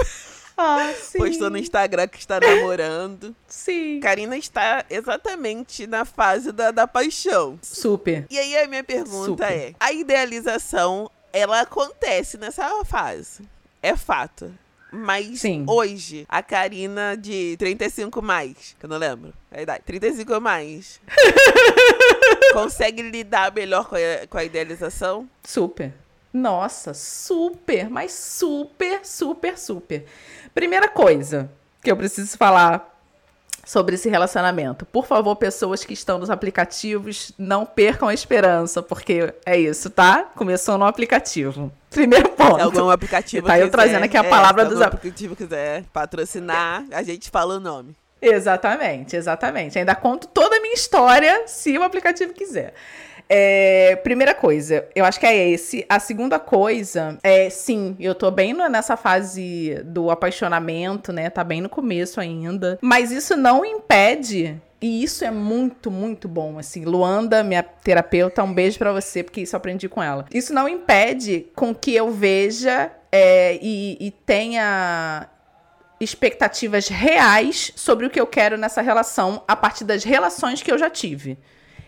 Ah, 0.57 0.93
sim. 0.97 1.19
Postou 1.19 1.51
no 1.51 1.59
Instagram 1.59 2.07
que 2.07 2.19
está 2.19 2.38
namorando. 2.38 3.35
Sim. 3.49 3.99
Karina 4.01 4.37
está 4.37 4.85
exatamente 4.88 5.87
na 5.87 6.05
fase 6.05 6.53
da, 6.53 6.71
da 6.71 6.87
paixão. 6.87 7.59
Super. 7.62 8.27
E 8.31 8.38
aí 8.38 8.57
a 8.59 8.67
minha 8.69 8.85
pergunta 8.85 9.25
Super. 9.25 9.53
é: 9.53 9.75
a 9.81 9.93
idealização, 9.93 11.11
ela 11.33 11.61
acontece 11.61 12.38
nessa 12.38 12.85
fase. 12.85 13.43
É 13.83 13.97
fato. 13.97 14.53
Mas 14.93 15.40
Sim. 15.40 15.64
hoje, 15.67 16.25
a 16.29 16.40
Karina 16.40 17.17
de 17.17 17.57
35 17.59 18.23
mais, 18.23 18.77
que 18.79 18.87
eu 18.87 18.88
não 18.88 18.97
lembro 18.97 19.35
a 19.51 19.61
idade, 19.61 19.83
35 19.85 20.40
mais, 20.40 21.01
consegue 22.53 23.03
lidar 23.03 23.53
melhor 23.53 23.88
com 23.88 23.97
a, 23.97 24.27
com 24.29 24.38
a 24.38 24.45
idealização? 24.45 25.29
Super. 25.43 25.93
Nossa, 26.35 26.92
super, 26.92 27.88
mas 27.88 28.11
super, 28.11 29.07
super, 29.07 29.57
super. 29.57 30.05
Primeira 30.53 30.88
coisa 30.88 31.49
que 31.81 31.88
eu 31.88 31.97
preciso 31.97 32.37
falar 32.37 32.92
sobre 33.64 33.94
esse 33.94 34.09
relacionamento. 34.09 34.85
Por 34.85 35.07
favor, 35.07 35.37
pessoas 35.37 35.85
que 35.85 35.94
estão 35.94 36.18
nos 36.18 36.31
aplicativos, 36.31 37.31
não 37.38 37.64
percam 37.64 38.09
a 38.09 38.14
esperança, 38.14 38.83
porque 38.83 39.33
é 39.47 39.57
isso, 39.57 39.88
tá? 39.88 40.29
Começou 40.35 40.77
no 40.77 40.85
aplicativo. 40.85 41.73
Primeiro 41.88 42.31
ponto. 42.31 42.57
Se 42.57 42.62
algum 42.62 42.90
aplicativo 42.90 43.47
Tá 43.47 43.57
eu 43.57 43.66
quiser, 43.66 43.70
trazendo 43.70 44.03
aqui 44.03 44.16
a 44.16 44.25
é, 44.25 44.29
palavra 44.29 44.64
dos 44.64 44.83
aplicativo 44.83 45.37
quiser 45.37 45.85
patrocinar, 45.92 46.85
a 46.90 47.03
gente 47.05 47.31
fala 47.31 47.55
o 47.55 47.61
nome. 47.61 47.94
Exatamente, 48.20 49.14
exatamente. 49.14 49.79
Ainda 49.79 49.94
conto 49.94 50.27
toda 50.27 50.57
a 50.57 50.61
minha 50.61 50.75
história 50.75 51.47
se 51.47 51.79
o 51.79 51.83
aplicativo 51.85 52.33
quiser. 52.33 52.75
É, 53.28 53.96
primeira 53.96 54.34
coisa, 54.34 54.87
eu 54.94 55.04
acho 55.04 55.18
que 55.18 55.26
é 55.26 55.48
esse. 55.48 55.84
A 55.88 55.98
segunda 55.98 56.38
coisa 56.38 57.18
é, 57.22 57.48
sim, 57.48 57.96
eu 57.98 58.14
tô 58.14 58.30
bem 58.30 58.54
nessa 58.68 58.96
fase 58.96 59.80
do 59.84 60.10
apaixonamento, 60.10 61.12
né? 61.12 61.30
Tá 61.30 61.42
bem 61.42 61.60
no 61.60 61.68
começo 61.68 62.20
ainda. 62.20 62.78
Mas 62.80 63.10
isso 63.10 63.37
não 63.37 63.64
impede. 63.64 64.60
E 64.80 65.02
isso 65.02 65.24
é 65.24 65.30
muito, 65.30 65.90
muito 65.90 66.28
bom, 66.28 66.58
assim. 66.58 66.84
Luanda, 66.84 67.42
minha 67.42 67.62
terapeuta, 67.62 68.42
um 68.42 68.52
beijo 68.52 68.78
pra 68.78 68.92
você, 68.92 69.22
porque 69.22 69.40
isso 69.40 69.56
eu 69.56 69.58
aprendi 69.58 69.88
com 69.88 70.02
ela. 70.02 70.26
Isso 70.32 70.52
não 70.52 70.68
impede 70.68 71.46
com 71.54 71.74
que 71.74 71.94
eu 71.94 72.10
veja 72.10 72.92
é, 73.10 73.58
e, 73.62 73.96
e 73.98 74.10
tenha 74.10 75.26
expectativas 75.98 76.88
reais 76.88 77.72
sobre 77.74 78.04
o 78.04 78.10
que 78.10 78.20
eu 78.20 78.26
quero 78.26 78.58
nessa 78.58 78.82
relação 78.82 79.42
a 79.48 79.56
partir 79.56 79.84
das 79.84 80.04
relações 80.04 80.62
que 80.62 80.70
eu 80.70 80.76
já 80.76 80.90
tive. 80.90 81.38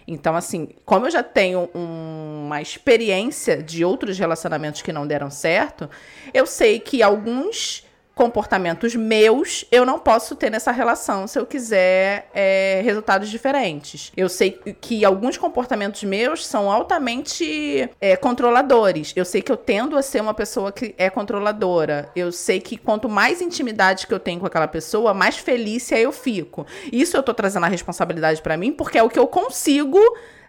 Então, 0.07 0.37
assim, 0.37 0.69
como 0.85 1.07
eu 1.07 1.11
já 1.11 1.23
tenho 1.23 1.69
um- 1.75 2.45
uma 2.47 2.62
experiência 2.62 3.61
de 3.62 3.85
outros 3.85 4.19
relacionamentos 4.19 4.83
que 4.83 4.92
não 4.92 5.07
deram 5.07 5.31
certo, 5.31 5.90
eu 6.33 6.47
sei 6.47 6.79
que 6.79 7.03
alguns 7.03 7.86
comportamentos 8.17 8.95
meus 8.95 9.67
eu 9.71 9.85
não 9.85 9.99
posso 9.99 10.35
ter 10.35 10.49
nessa 10.49 10.73
relação 10.73 11.27
se 11.27 11.39
eu 11.39 11.45
quiser 11.45 12.31
é, 12.35 12.81
resultados 12.83 13.29
diferentes. 13.29 14.11
Eu 14.17 14.27
sei 14.27 14.53
que 14.81 15.05
alguns 15.05 15.37
comportamentos 15.37 16.03
meus 16.03 16.47
são 16.47 16.73
altamente 16.73 17.91
é, 18.01 18.17
controladores. 18.17 19.13
Eu 19.15 19.27
sei 19.27 19.43
que 19.43 19.53
eu 19.53 19.57
tendo 19.57 19.99
a 19.99 20.03
ser 20.03 20.23
uma 20.23 20.33
pessoa 20.33 20.73
que 20.73 20.95
é 20.97 21.11
controladora. 21.11 22.11
Eu 22.17 22.33
sei 22.33 22.59
que 22.59 22.79
quanto 22.79 23.07
mais 23.07 23.43
intimidade 23.43 24.07
que 24.07 24.15
eu 24.15 24.19
tenho 24.19 24.41
com 24.41 24.47
aquela 24.47 24.67
pessoa, 24.67 25.13
mais 25.13 25.37
felícia 25.37 25.99
eu 25.99 26.11
fico. 26.11 26.67
Isso 26.91 27.19
eu 27.19 27.23
tô 27.23 27.35
trazendo 27.35 27.67
a 27.67 27.69
responsabilidade 27.69 28.41
pra 28.41 28.57
mim 28.57 28.73
porque 28.73 28.97
é 28.97 29.03
o 29.03 29.11
que 29.11 29.19
eu 29.19 29.27
consigo 29.27 30.01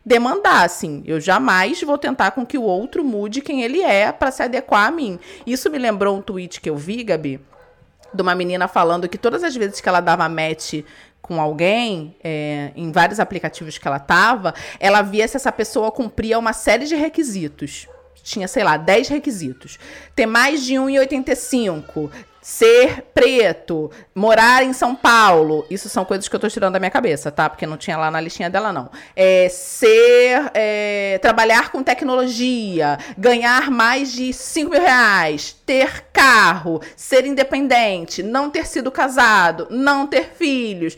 demandar, 0.06 0.64
assim. 0.64 1.04
Eu 1.06 1.20
jamais 1.20 1.82
vou 1.82 1.98
tentar 1.98 2.32
com 2.32 2.46
que 2.46 2.58
o 2.58 2.64
outro 2.64 3.04
mude 3.04 3.42
quem 3.42 3.62
ele 3.62 3.82
é 3.82 4.10
pra 4.14 4.32
se 4.32 4.42
adequar 4.42 4.88
a 4.88 4.92
mim. 4.92 5.20
Isso 5.46 5.70
me 5.70 5.78
lembrou 5.78 6.16
um 6.16 6.22
tweet 6.22 6.62
que 6.62 6.70
eu 6.70 6.78
vi, 6.78 7.04
Gabi, 7.04 7.42
de 8.13 8.22
uma 8.22 8.36
menina 8.36 8.67
falando 8.67 9.08
que 9.08 9.17
todas 9.17 9.43
as 9.43 9.56
vezes 9.56 9.82
que 9.82 9.89
ela 9.89 10.00
dava 10.00 10.28
match 10.30 10.84
com 11.22 11.41
alguém, 11.41 12.15
é, 12.24 12.72
em 12.76 12.91
vários 12.91 13.20
aplicativos 13.20 13.78
que 13.78 13.88
ela 13.88 14.00
tava, 14.00 14.54
ela 14.80 15.02
via 15.02 15.28
se 15.28 15.36
essa 15.36 15.52
pessoa 15.52 15.91
cumpria 15.91 16.39
uma 16.39 16.54
série 16.54 16.86
de 16.86 16.96
requisitos. 16.96 17.88
Tinha, 18.24 18.48
sei 18.48 18.63
lá, 18.63 18.78
10 18.78 19.10
requisitos. 19.10 19.78
Ter 20.15 20.26
mais 20.26 20.63
de 20.63 20.76
1,85. 20.76 22.10
Ser 22.50 23.02
preto, 23.14 23.92
morar 24.16 24.64
em 24.64 24.72
São 24.72 24.96
Paulo. 24.96 25.66
Isso 25.70 25.90
são 25.90 26.06
coisas 26.06 26.30
que 26.30 26.36
eu 26.36 26.40
tô 26.40 26.48
tirando 26.48 26.72
da 26.72 26.80
minha 26.80 26.90
cabeça, 26.90 27.30
tá? 27.30 27.50
Porque 27.50 27.68
não 27.68 27.76
tinha 27.76 27.98
lá 27.98 28.10
na 28.10 28.22
listinha 28.22 28.50
dela, 28.50 28.72
não. 28.72 28.90
É, 29.18 29.50
ser. 29.50 30.50
é, 30.54 31.20
trabalhar 31.22 31.74
com 31.74 31.84
tecnologia. 31.84 32.98
Ganhar 33.18 33.70
mais 33.70 34.14
de 34.14 34.32
5 34.32 34.72
mil 34.72 34.80
reais. 34.80 35.58
Ter 35.66 36.06
carro. 36.14 36.80
Ser 36.96 37.26
independente. 37.26 38.24
Não 38.24 38.50
ter 38.50 38.66
sido 38.66 38.90
casado. 38.90 39.68
Não 39.70 40.08
ter 40.08 40.32
filhos. 40.34 40.98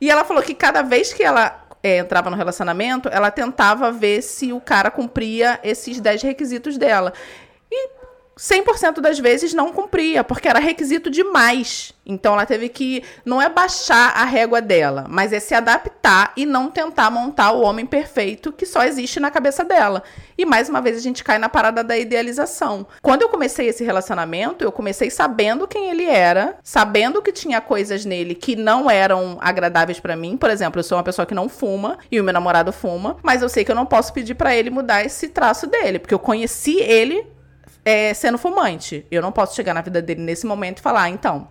E 0.00 0.10
ela 0.10 0.24
falou 0.24 0.42
que 0.42 0.52
cada 0.52 0.82
vez 0.82 1.12
que 1.12 1.22
ela 1.22 1.64
é, 1.80 1.98
entrava 1.98 2.28
no 2.28 2.36
relacionamento, 2.36 3.08
ela 3.08 3.30
tentava 3.30 3.92
ver 3.92 4.20
se 4.20 4.52
o 4.52 4.60
cara 4.60 4.90
cumpria 4.90 5.60
esses 5.62 6.00
10 6.00 6.22
requisitos 6.22 6.76
dela. 6.76 7.12
E 8.38 8.58
100% 8.58 9.00
das 9.00 9.18
vezes 9.18 9.52
não 9.52 9.72
cumpria, 9.72 10.22
porque 10.22 10.48
era 10.48 10.60
requisito 10.60 11.10
demais. 11.10 11.92
Então 12.06 12.32
ela 12.32 12.46
teve 12.46 12.68
que 12.70 13.02
não 13.24 13.42
é 13.42 13.48
baixar 13.50 14.12
a 14.16 14.24
régua 14.24 14.62
dela, 14.62 15.04
mas 15.08 15.32
é 15.32 15.40
se 15.40 15.54
adaptar 15.54 16.32
e 16.36 16.46
não 16.46 16.70
tentar 16.70 17.10
montar 17.10 17.52
o 17.52 17.60
homem 17.60 17.84
perfeito 17.84 18.50
que 18.50 18.64
só 18.64 18.84
existe 18.84 19.20
na 19.20 19.30
cabeça 19.30 19.62
dela. 19.62 20.02
E 20.36 20.46
mais 20.46 20.70
uma 20.70 20.80
vez 20.80 20.96
a 20.96 21.00
gente 21.00 21.22
cai 21.22 21.38
na 21.38 21.50
parada 21.50 21.84
da 21.84 21.98
idealização. 21.98 22.86
Quando 23.02 23.22
eu 23.22 23.28
comecei 23.28 23.68
esse 23.68 23.84
relacionamento, 23.84 24.64
eu 24.64 24.72
comecei 24.72 25.10
sabendo 25.10 25.68
quem 25.68 25.90
ele 25.90 26.04
era, 26.04 26.56
sabendo 26.62 27.20
que 27.20 27.32
tinha 27.32 27.60
coisas 27.60 28.06
nele 28.06 28.34
que 28.34 28.56
não 28.56 28.90
eram 28.90 29.36
agradáveis 29.40 30.00
pra 30.00 30.16
mim. 30.16 30.36
Por 30.36 30.48
exemplo, 30.48 30.78
eu 30.78 30.84
sou 30.84 30.96
uma 30.96 31.04
pessoa 31.04 31.26
que 31.26 31.34
não 31.34 31.48
fuma 31.48 31.98
e 32.10 32.18
o 32.18 32.24
meu 32.24 32.32
namorado 32.32 32.72
fuma, 32.72 33.16
mas 33.22 33.42
eu 33.42 33.48
sei 33.48 33.64
que 33.64 33.70
eu 33.70 33.76
não 33.76 33.84
posso 33.84 34.12
pedir 34.14 34.34
pra 34.34 34.56
ele 34.56 34.70
mudar 34.70 35.04
esse 35.04 35.28
traço 35.28 35.66
dele, 35.66 35.98
porque 35.98 36.14
eu 36.14 36.18
conheci 36.18 36.80
ele 36.80 37.26
é, 37.88 38.12
sendo 38.12 38.36
fumante. 38.36 39.06
Eu 39.10 39.22
não 39.22 39.32
posso 39.32 39.56
chegar 39.56 39.72
na 39.72 39.80
vida 39.80 40.02
dele 40.02 40.20
nesse 40.20 40.44
momento 40.46 40.78
e 40.78 40.82
falar, 40.82 41.04
ah, 41.04 41.08
então, 41.10 41.48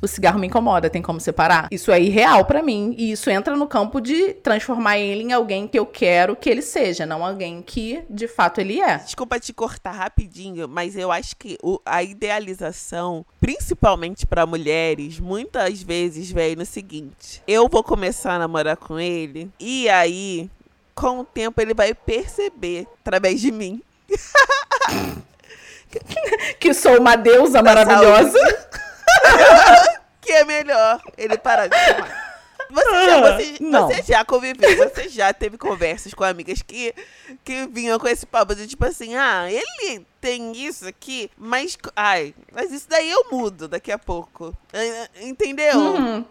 o 0.00 0.06
cigarro 0.06 0.38
me 0.38 0.46
incomoda, 0.46 0.88
tem 0.90 1.00
como 1.02 1.18
separar? 1.18 1.66
Isso 1.70 1.90
é 1.90 2.00
irreal 2.00 2.44
pra 2.44 2.62
mim 2.62 2.94
e 2.98 3.10
isso 3.10 3.28
entra 3.30 3.56
no 3.56 3.66
campo 3.66 4.00
de 4.00 4.34
transformar 4.34 4.98
ele 4.98 5.22
em 5.22 5.32
alguém 5.32 5.66
que 5.66 5.78
eu 5.78 5.86
quero 5.86 6.36
que 6.36 6.48
ele 6.50 6.60
seja, 6.62 7.06
não 7.06 7.24
alguém 7.24 7.62
que 7.62 8.02
de 8.10 8.28
fato 8.28 8.60
ele 8.60 8.80
é. 8.82 8.98
Desculpa 8.98 9.40
te 9.40 9.52
cortar 9.52 9.92
rapidinho, 9.92 10.68
mas 10.68 10.94
eu 10.96 11.10
acho 11.10 11.34
que 11.36 11.56
o- 11.62 11.80
a 11.86 12.02
idealização, 12.02 13.24
principalmente 13.40 14.26
para 14.26 14.44
mulheres, 14.46 15.18
muitas 15.18 15.82
vezes 15.82 16.30
vem 16.30 16.54
no 16.54 16.66
seguinte: 16.66 17.42
eu 17.48 17.66
vou 17.68 17.82
começar 17.82 18.34
a 18.34 18.38
namorar 18.38 18.76
com 18.76 19.00
ele 19.00 19.50
e 19.58 19.88
aí, 19.88 20.50
com 20.94 21.20
o 21.20 21.24
tempo, 21.24 21.60
ele 21.62 21.72
vai 21.74 21.94
perceber 21.94 22.86
através 23.00 23.40
de 23.40 23.50
mim. 23.50 23.80
Que 26.58 26.74
sou 26.74 26.98
uma 26.98 27.16
deusa 27.16 27.62
Da 27.62 27.74
maravilhosa. 27.74 28.38
que 30.20 30.32
é 30.32 30.44
melhor 30.44 31.00
ele 31.16 31.36
parar 31.38 31.66
de 31.66 31.76
fumar. 31.76 32.24
Você 32.70 33.04
já, 33.06 33.20
você, 33.20 33.56
Não. 33.60 33.86
você 33.86 34.02
já 34.02 34.24
conviveu, 34.24 34.76
você 34.76 35.08
já 35.08 35.32
teve 35.32 35.56
conversas 35.56 36.12
com 36.12 36.24
amigas 36.24 36.60
que, 36.62 36.92
que 37.44 37.66
vinham 37.68 37.98
com 37.98 38.08
esse 38.08 38.26
papo 38.26 38.54
de 38.54 38.66
tipo 38.66 38.84
assim, 38.84 39.14
ah, 39.14 39.46
ele 39.48 40.04
tem 40.20 40.56
isso 40.56 40.86
aqui, 40.88 41.30
mas. 41.36 41.76
Ai, 41.94 42.34
mas 42.52 42.72
isso 42.72 42.88
daí 42.88 43.10
eu 43.10 43.26
mudo 43.30 43.68
daqui 43.68 43.92
a 43.92 43.98
pouco. 43.98 44.56
Ah, 44.72 45.08
Entendeu? 45.20 45.78
Uhum. 45.78 46.24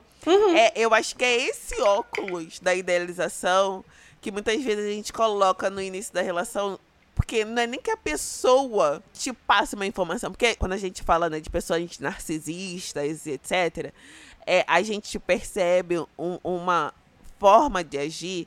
É, 0.55 0.73
eu 0.75 0.93
acho 0.93 1.15
que 1.15 1.23
é 1.23 1.47
esse 1.47 1.79
óculos 1.81 2.59
da 2.59 2.73
idealização 2.73 3.83
que 4.21 4.31
muitas 4.31 4.61
vezes 4.61 4.85
a 4.85 4.89
gente 4.89 5.11
coloca 5.13 5.69
no 5.69 5.81
início 5.81 6.13
da 6.13 6.21
relação. 6.21 6.79
Porque 7.23 7.45
não 7.45 7.61
é 7.61 7.65
nem 7.65 7.79
que 7.79 7.89
a 7.89 7.95
pessoa 7.95 9.01
te 9.13 9.31
passe 9.31 9.75
uma 9.75 9.85
informação. 9.85 10.29
Porque 10.29 10.55
quando 10.55 10.73
a 10.73 10.77
gente 10.77 11.01
fala 11.01 11.29
né, 11.29 11.39
de 11.39 11.49
pessoas 11.49 11.97
narcisistas 11.99 13.25
e 13.25 13.31
etc., 13.31 13.93
é, 14.45 14.65
a 14.67 14.81
gente 14.81 15.17
percebe 15.17 15.99
um- 16.19 16.37
uma 16.43 16.93
forma 17.39 17.81
de 17.81 17.97
agir 17.97 18.45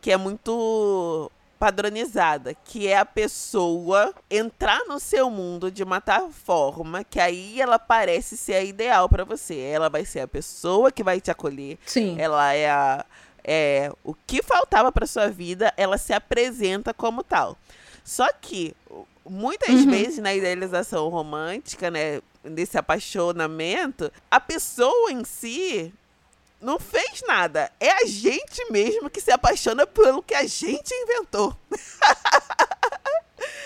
que 0.00 0.10
é 0.10 0.16
muito 0.16 1.30
padronizada, 1.58 2.54
que 2.54 2.86
é 2.88 2.96
a 2.96 3.04
pessoa 3.04 4.14
entrar 4.30 4.80
no 4.86 4.98
seu 4.98 5.28
mundo 5.30 5.70
de 5.70 5.82
uma 5.82 6.00
tal 6.00 6.30
forma 6.30 7.04
que 7.04 7.20
aí 7.20 7.60
ela 7.60 7.78
parece 7.78 8.34
ser 8.36 8.54
a 8.54 8.62
ideal 8.64 9.10
pra 9.10 9.24
você. 9.24 9.58
Ela 9.58 9.90
vai 9.90 10.06
ser 10.06 10.20
a 10.20 10.28
pessoa 10.28 10.90
que 10.90 11.02
vai 11.02 11.20
te 11.20 11.30
acolher, 11.30 11.78
Sim. 11.84 12.16
ela 12.18 12.52
é, 12.54 12.70
a, 12.70 13.04
é 13.44 13.92
o 14.02 14.14
que 14.14 14.42
faltava 14.42 14.90
para 14.90 15.06
sua 15.06 15.28
vida, 15.28 15.70
ela 15.76 15.98
se 15.98 16.14
apresenta 16.14 16.94
como 16.94 17.22
tal. 17.22 17.58
Só 18.06 18.32
que 18.32 18.72
muitas 19.28 19.68
Uhum. 19.68 19.90
vezes 19.90 20.18
na 20.20 20.32
idealização 20.32 21.08
romântica, 21.08 21.90
né, 21.90 22.22
nesse 22.44 22.78
apaixonamento, 22.78 24.12
a 24.30 24.38
pessoa 24.38 25.10
em 25.10 25.24
si 25.24 25.92
não 26.60 26.78
fez 26.78 27.22
nada. 27.26 27.68
É 27.80 27.90
a 27.90 28.06
gente 28.06 28.70
mesmo 28.70 29.10
que 29.10 29.20
se 29.20 29.32
apaixona 29.32 29.84
pelo 29.88 30.22
que 30.22 30.34
a 30.34 30.46
gente 30.46 30.94
inventou. 30.94 31.52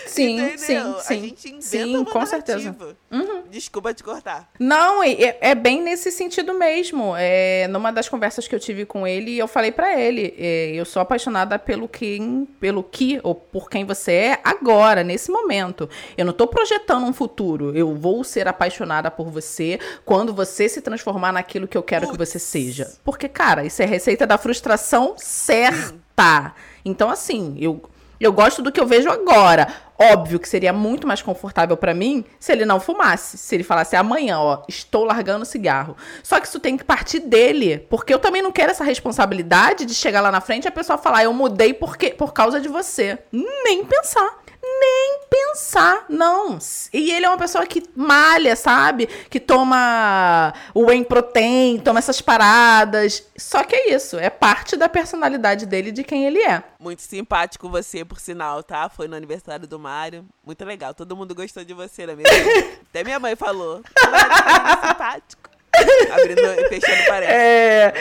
Sim, 0.07 0.39
entendeu? 0.41 0.57
sim, 0.57 0.75
A 0.77 0.99
sim. 1.01 1.21
gente 1.21 1.49
inventa 1.49 1.97
Sim, 1.99 2.03
com 2.05 2.25
certeza. 2.25 2.71
narrativa. 2.71 2.97
Uhum. 3.11 3.40
Desculpa 3.51 3.93
te 3.93 4.01
cortar. 4.01 4.49
Não, 4.57 5.03
é, 5.03 5.37
é, 5.41 5.53
bem 5.53 5.81
nesse 5.81 6.09
sentido 6.09 6.53
mesmo. 6.53 7.13
É, 7.17 7.67
numa 7.67 7.91
das 7.91 8.07
conversas 8.07 8.47
que 8.47 8.55
eu 8.55 8.59
tive 8.59 8.85
com 8.85 9.05
ele, 9.05 9.37
eu 9.37 9.45
falei 9.47 9.73
para 9.73 9.99
ele: 9.99 10.33
é, 10.37 10.71
eu 10.73 10.85
sou 10.85 11.01
apaixonada 11.01 11.59
pelo 11.59 11.87
que, 11.89 12.47
pelo 12.61 12.81
que 12.81 13.19
ou 13.23 13.35
por 13.35 13.69
quem 13.69 13.83
você 13.83 14.11
é 14.13 14.39
agora, 14.41 15.03
nesse 15.03 15.29
momento. 15.29 15.89
Eu 16.17 16.25
não 16.25 16.31
tô 16.31 16.47
projetando 16.47 17.05
um 17.05 17.11
futuro. 17.11 17.75
Eu 17.75 17.93
vou 17.93 18.23
ser 18.23 18.47
apaixonada 18.47 19.11
por 19.11 19.29
você 19.29 19.77
quando 20.05 20.33
você 20.33 20.69
se 20.69 20.79
transformar 20.79 21.33
naquilo 21.33 21.67
que 21.67 21.77
eu 21.77 21.83
quero 21.83 22.07
Puts. 22.07 22.17
que 22.17 22.25
você 22.25 22.39
seja. 22.39 22.93
Porque, 23.03 23.27
cara, 23.27 23.65
isso 23.65 23.81
é 23.81 23.85
receita 23.85 24.25
da 24.25 24.37
frustração 24.37 25.15
certa. 25.17 26.55
Então, 26.85 27.09
assim, 27.09 27.57
eu 27.59 27.81
eu 28.23 28.33
gosto 28.33 28.61
do 28.61 28.71
que 28.71 28.79
eu 28.79 28.85
vejo 28.85 29.09
agora. 29.09 29.67
Óbvio 29.97 30.39
que 30.39 30.49
seria 30.49 30.73
muito 30.73 31.05
mais 31.05 31.21
confortável 31.21 31.77
para 31.77 31.93
mim 31.93 32.25
se 32.39 32.51
ele 32.51 32.65
não 32.65 32.79
fumasse. 32.79 33.37
Se 33.37 33.55
ele 33.55 33.63
falasse 33.63 33.95
amanhã, 33.95 34.39
ó, 34.39 34.63
estou 34.67 35.05
largando 35.05 35.45
cigarro. 35.45 35.95
Só 36.23 36.39
que 36.39 36.47
isso 36.47 36.59
tem 36.59 36.75
que 36.75 36.83
partir 36.83 37.19
dele. 37.19 37.85
Porque 37.89 38.13
eu 38.13 38.17
também 38.19 38.41
não 38.41 38.51
quero 38.51 38.71
essa 38.71 38.83
responsabilidade 38.83 39.85
de 39.85 39.93
chegar 39.93 40.21
lá 40.21 40.31
na 40.31 40.41
frente 40.41 40.65
e 40.65 40.67
a 40.67 40.71
pessoa 40.71 40.97
falar, 40.97 41.23
eu 41.23 41.33
mudei 41.33 41.73
porque, 41.73 42.09
por 42.09 42.33
causa 42.33 42.59
de 42.59 42.67
você. 42.67 43.19
Nem 43.31 43.85
pensar 43.85 44.41
nem 44.63 45.10
pensar, 45.31 46.05
não. 46.09 46.59
E 46.91 47.09
ele 47.09 47.25
é 47.25 47.29
uma 47.29 47.37
pessoa 47.37 47.65
que 47.65 47.81
malha, 47.95 48.53
sabe? 48.57 49.07
Que 49.29 49.39
toma 49.39 50.53
o 50.73 50.87
whey 50.87 51.05
protein, 51.05 51.79
toma 51.79 51.99
essas 51.99 52.19
paradas. 52.19 53.25
Só 53.37 53.63
que 53.63 53.73
é 53.73 53.95
isso, 53.95 54.19
é 54.19 54.29
parte 54.29 54.75
da 54.75 54.89
personalidade 54.89 55.65
dele, 55.65 55.93
de 55.93 56.03
quem 56.03 56.25
ele 56.25 56.39
é. 56.39 56.61
Muito 56.77 57.01
simpático 57.01 57.69
você, 57.69 58.03
por 58.03 58.19
sinal, 58.19 58.61
tá? 58.61 58.89
Foi 58.89 59.07
no 59.07 59.15
aniversário 59.15 59.65
do 59.65 59.79
Mário. 59.79 60.25
Muito 60.45 60.65
legal, 60.65 60.93
todo 60.93 61.15
mundo 61.15 61.33
gostou 61.33 61.63
de 61.63 61.73
você, 61.73 62.05
não 62.05 62.13
é 62.13 62.17
mesmo? 62.17 62.51
Até 62.89 63.03
minha 63.05 63.19
mãe 63.19 63.35
falou. 63.37 63.81
simpático. 64.87 65.49
Abrindo 66.11 66.41
e 66.41 66.67
fechando 66.67 67.07
parede. 67.07 67.31
É. 67.31 67.93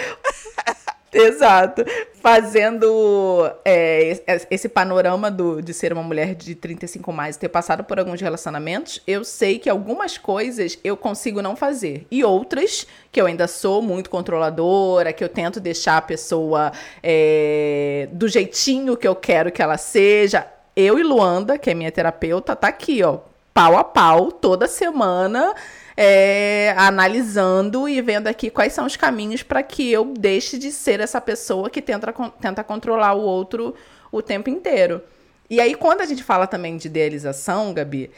Exato. 1.13 1.85
Fazendo 2.15 3.51
é, 3.65 4.21
esse 4.51 4.69
panorama 4.69 5.31
do, 5.31 5.61
de 5.61 5.73
ser 5.73 5.93
uma 5.93 6.03
mulher 6.03 6.35
de 6.35 6.55
35 6.55 7.13
mais 7.13 7.37
e 7.37 7.39
ter 7.39 7.49
passado 7.49 7.83
por 7.83 7.99
alguns 7.99 8.21
relacionamentos, 8.21 9.03
eu 9.07 9.25
sei 9.25 9.59
que 9.59 9.71
algumas 9.71 10.19
coisas 10.19 10.79
eu 10.85 10.97
consigo 10.97 11.41
não 11.41 11.57
fazer. 11.57 12.07
E 12.11 12.23
outras, 12.23 12.87
que 13.11 13.21
eu 13.21 13.27
ainda 13.27 13.49
sou 13.49 13.83
muito 13.83 14.11
controladora, 14.11 15.13
que 15.13 15.25
eu 15.25 15.29
tento 15.29 15.59
deixar 15.59 15.97
a 15.97 16.03
pessoa 16.03 16.73
é, 17.03 18.09
do 18.13 18.29
jeitinho 18.29 18.97
que 18.97 19.09
eu 19.09 19.17
quero 19.17 19.51
que 19.51 19.63
ela 19.63 19.79
seja. 19.79 20.47
Eu 20.77 20.99
e 20.99 21.03
Luanda, 21.03 21.59
que 21.59 21.71
é 21.71 21.75
minha 21.75 21.91
terapeuta, 21.91 22.55
tá 22.55 22.69
aqui, 22.69 23.03
ó, 23.03 23.19
pau 23.53 23.77
a 23.77 23.85
pau, 23.85 24.31
toda 24.31 24.69
semana 24.69 25.55
é, 25.97 26.75
analisando 26.77 27.89
e 27.89 28.01
vendo 28.01 28.27
aqui 28.27 28.51
quais 28.51 28.73
são 28.73 28.87
os 28.87 28.97
caminhos 28.97 29.43
para 29.43 29.63
que 29.63 29.91
eu 29.91 30.15
deixe 30.19 30.59
de 30.59 30.73
ser 30.73 31.01
essa 31.01 31.21
pessoa 31.21 31.71
que 31.71 31.83
tenta, 31.83 32.13
tenta 32.41 32.65
controlar 32.65 33.15
o 33.15 33.21
outro 33.21 33.75
o 34.11 34.23
tempo 34.23 34.51
inteiro. 34.51 35.03
E 35.49 35.61
aí, 35.61 35.75
quando 35.75 36.01
a 36.01 36.07
gente 36.07 36.23
fala 36.23 36.47
também 36.47 36.77
de 36.77 36.87
idealização, 36.87 37.75
Gabi, 37.75 38.11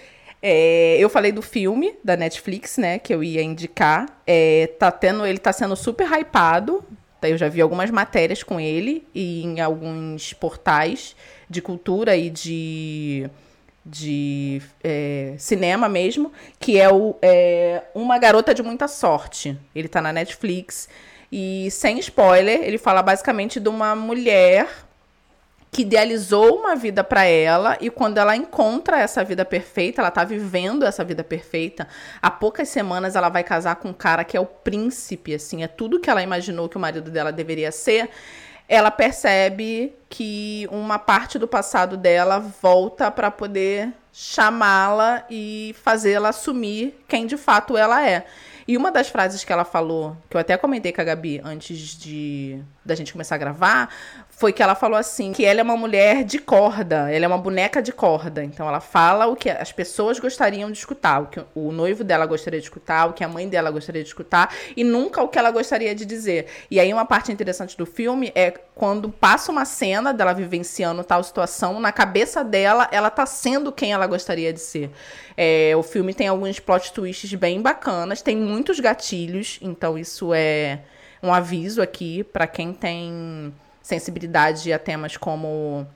é, 0.43 0.97
eu 0.99 1.09
falei 1.09 1.31
do 1.33 1.41
filme 1.41 1.95
da 2.03 2.17
Netflix, 2.17 2.77
né, 2.77 2.99
que 2.99 3.15
eu 3.15 3.23
ia 3.23 3.43
indicar. 3.43 4.07
É, 4.27 4.67
tá 4.79 4.91
tendo, 4.91 5.25
ele 5.25 5.39
tá 5.39 5.53
sendo 5.53 5.77
super 5.77 6.07
hypado. 6.11 6.85
Eu 7.23 7.39
já 7.39 7.49
vi 7.49 7.61
algumas 7.61 7.91
matérias 7.91 8.43
com 8.43 8.59
ele 8.59 9.07
e 9.15 9.45
em 9.45 9.61
alguns 9.61 10.33
portais 10.33 11.15
de 11.49 11.63
cultura 11.63 12.17
e 12.17 12.29
de 12.29 13.31
de 13.85 14.63
é, 14.83 15.35
cinema 15.39 15.89
mesmo, 15.89 16.33
que 16.59 16.81
é, 16.81 16.93
o, 16.93 17.17
é 17.21 17.83
Uma 17.95 18.19
Garota 18.19 18.55
de 18.55 18.63
Muita 18.63 18.87
Sorte. 18.87 19.59
Ele 19.75 19.89
tá 19.89 20.01
na 20.01 20.13
Netflix. 20.13 20.89
E 21.31 21.71
sem 21.71 21.99
spoiler, 21.99 22.63
ele 22.63 22.79
fala 22.79 23.03
basicamente 23.03 23.59
de 23.59 23.69
uma 23.69 23.97
mulher 23.97 24.69
que 25.73 25.83
idealizou 25.83 26.59
uma 26.59 26.77
vida 26.77 27.03
para 27.03 27.25
ela 27.25 27.79
e 27.81 27.89
quando 27.89 28.19
ela 28.19 28.37
encontra 28.37 29.01
essa 29.01 29.25
vida 29.25 29.43
perfeita, 29.43 30.03
ela 30.03 30.11
tá 30.11 30.23
vivendo 30.23 30.85
essa 30.85 31.03
vida 31.03 31.25
perfeita, 31.25 31.89
há 32.21 32.31
poucas 32.31 32.69
semanas 32.69 33.17
ela 33.17 33.31
vai 33.31 33.43
casar 33.43 33.77
com 33.77 33.89
um 33.89 33.95
cara 33.95 34.23
que 34.23 34.37
é 34.37 34.41
o 34.41 34.45
príncipe, 34.45 35.35
assim, 35.35 35.63
é 35.63 35.67
tudo 35.67 35.99
que 35.99 36.11
ela 36.11 36.23
imaginou 36.23 36.69
que 36.69 36.77
o 36.77 36.81
marido 36.81 37.11
dela 37.11 37.33
deveria 37.33 37.73
ser 37.73 38.11
ela 38.73 38.91
percebe 38.91 39.95
que 40.09 40.67
uma 40.71 40.99
parte 40.99 41.39
do 41.39 41.47
passado 41.47 41.95
dela 41.95 42.39
volta 42.39 43.11
para 43.11 43.31
poder 43.31 43.93
chamá-la 44.11 45.27
e 45.29 45.77
fazê-la 45.85 46.31
assumir 46.31 46.99
quem 47.07 47.27
de 47.27 47.37
fato 47.37 47.77
ela 47.77 48.09
é. 48.09 48.25
E 48.67 48.75
uma 48.75 48.91
das 48.91 49.11
frases 49.11 49.45
que 49.45 49.53
ela 49.53 49.67
falou, 49.67 50.17
que 50.31 50.39
eu 50.39 50.41
até 50.41 50.57
comentei 50.57 50.91
com 50.91 51.03
a 51.03 51.05
Gabi 51.05 51.39
antes 51.45 51.99
de 51.99 52.65
da 52.83 52.95
gente 52.95 53.13
começar 53.13 53.35
a 53.35 53.39
gravar, 53.39 53.91
foi 54.43 54.53
que 54.53 54.61
ela 54.61 54.75
falou 54.75 54.99
assim, 54.99 55.33
que 55.33 55.45
ela 55.45 55.61
é 55.61 55.63
uma 55.63 55.77
mulher 55.77 56.25
de 56.25 56.37
corda, 56.37 57.09
ela 57.09 57.27
é 57.27 57.29
uma 57.29 57.39
boneca 57.39 57.81
de 57.81 57.93
corda. 57.93 58.43
Então 58.43 58.69
ela 58.69 58.81
fala 58.81 59.29
o 59.29 59.37
que 59.37 59.49
as 59.49 59.71
pessoas 59.71 60.19
gostariam 60.19 60.69
de 60.69 60.79
escutar, 60.79 61.23
o 61.23 61.27
que 61.29 61.41
o 61.55 61.71
noivo 61.71 62.03
dela 62.03 62.27
gostaria 62.27 62.59
de 62.59 62.67
escutar, 62.67 63.09
o 63.09 63.13
que 63.13 63.23
a 63.23 63.29
mãe 63.29 63.49
dela 63.49 63.71
gostaria 63.71 64.03
de 64.03 64.09
escutar 64.09 64.53
e 64.77 64.83
nunca 64.83 65.23
o 65.23 65.29
que 65.29 65.39
ela 65.39 65.53
gostaria 65.53 65.95
de 65.95 66.05
dizer. 66.05 66.47
E 66.69 66.81
aí 66.81 66.93
uma 66.93 67.05
parte 67.05 67.31
interessante 67.31 67.79
do 67.79 67.87
filme 67.87 68.33
é 68.35 68.51
quando 68.75 69.09
passa 69.09 69.53
uma 69.53 69.65
cena 69.65 70.13
dela 70.13 70.33
vivenciando 70.33 71.05
tal 71.05 71.23
situação, 71.23 71.79
na 71.79 71.93
cabeça 71.93 72.43
dela, 72.43 72.89
ela 72.91 73.11
tá 73.11 73.25
sendo 73.25 73.71
quem 73.71 73.93
ela 73.93 74.09
gostaria 74.09 74.53
de 74.53 74.59
ser. 74.59 74.91
É, 75.37 75.73
o 75.77 75.85
filme 75.85 76.13
tem 76.13 76.27
alguns 76.27 76.59
plot 76.59 76.93
twists 76.93 77.33
bem 77.35 77.63
bacanas, 77.63 78.23
tem 78.23 78.37
muitos 78.37 78.81
gatilhos, 78.81 79.61
então 79.63 79.97
isso 79.97 80.35
é 80.35 80.81
um 81.23 81.33
aviso 81.33 81.81
aqui 81.81 82.25
para 82.25 82.49
quem 82.49 82.73
tem 82.73 83.55
sensibilidade 83.83 84.73
a 84.73 84.79
temas 84.79 85.17
como 85.17 85.87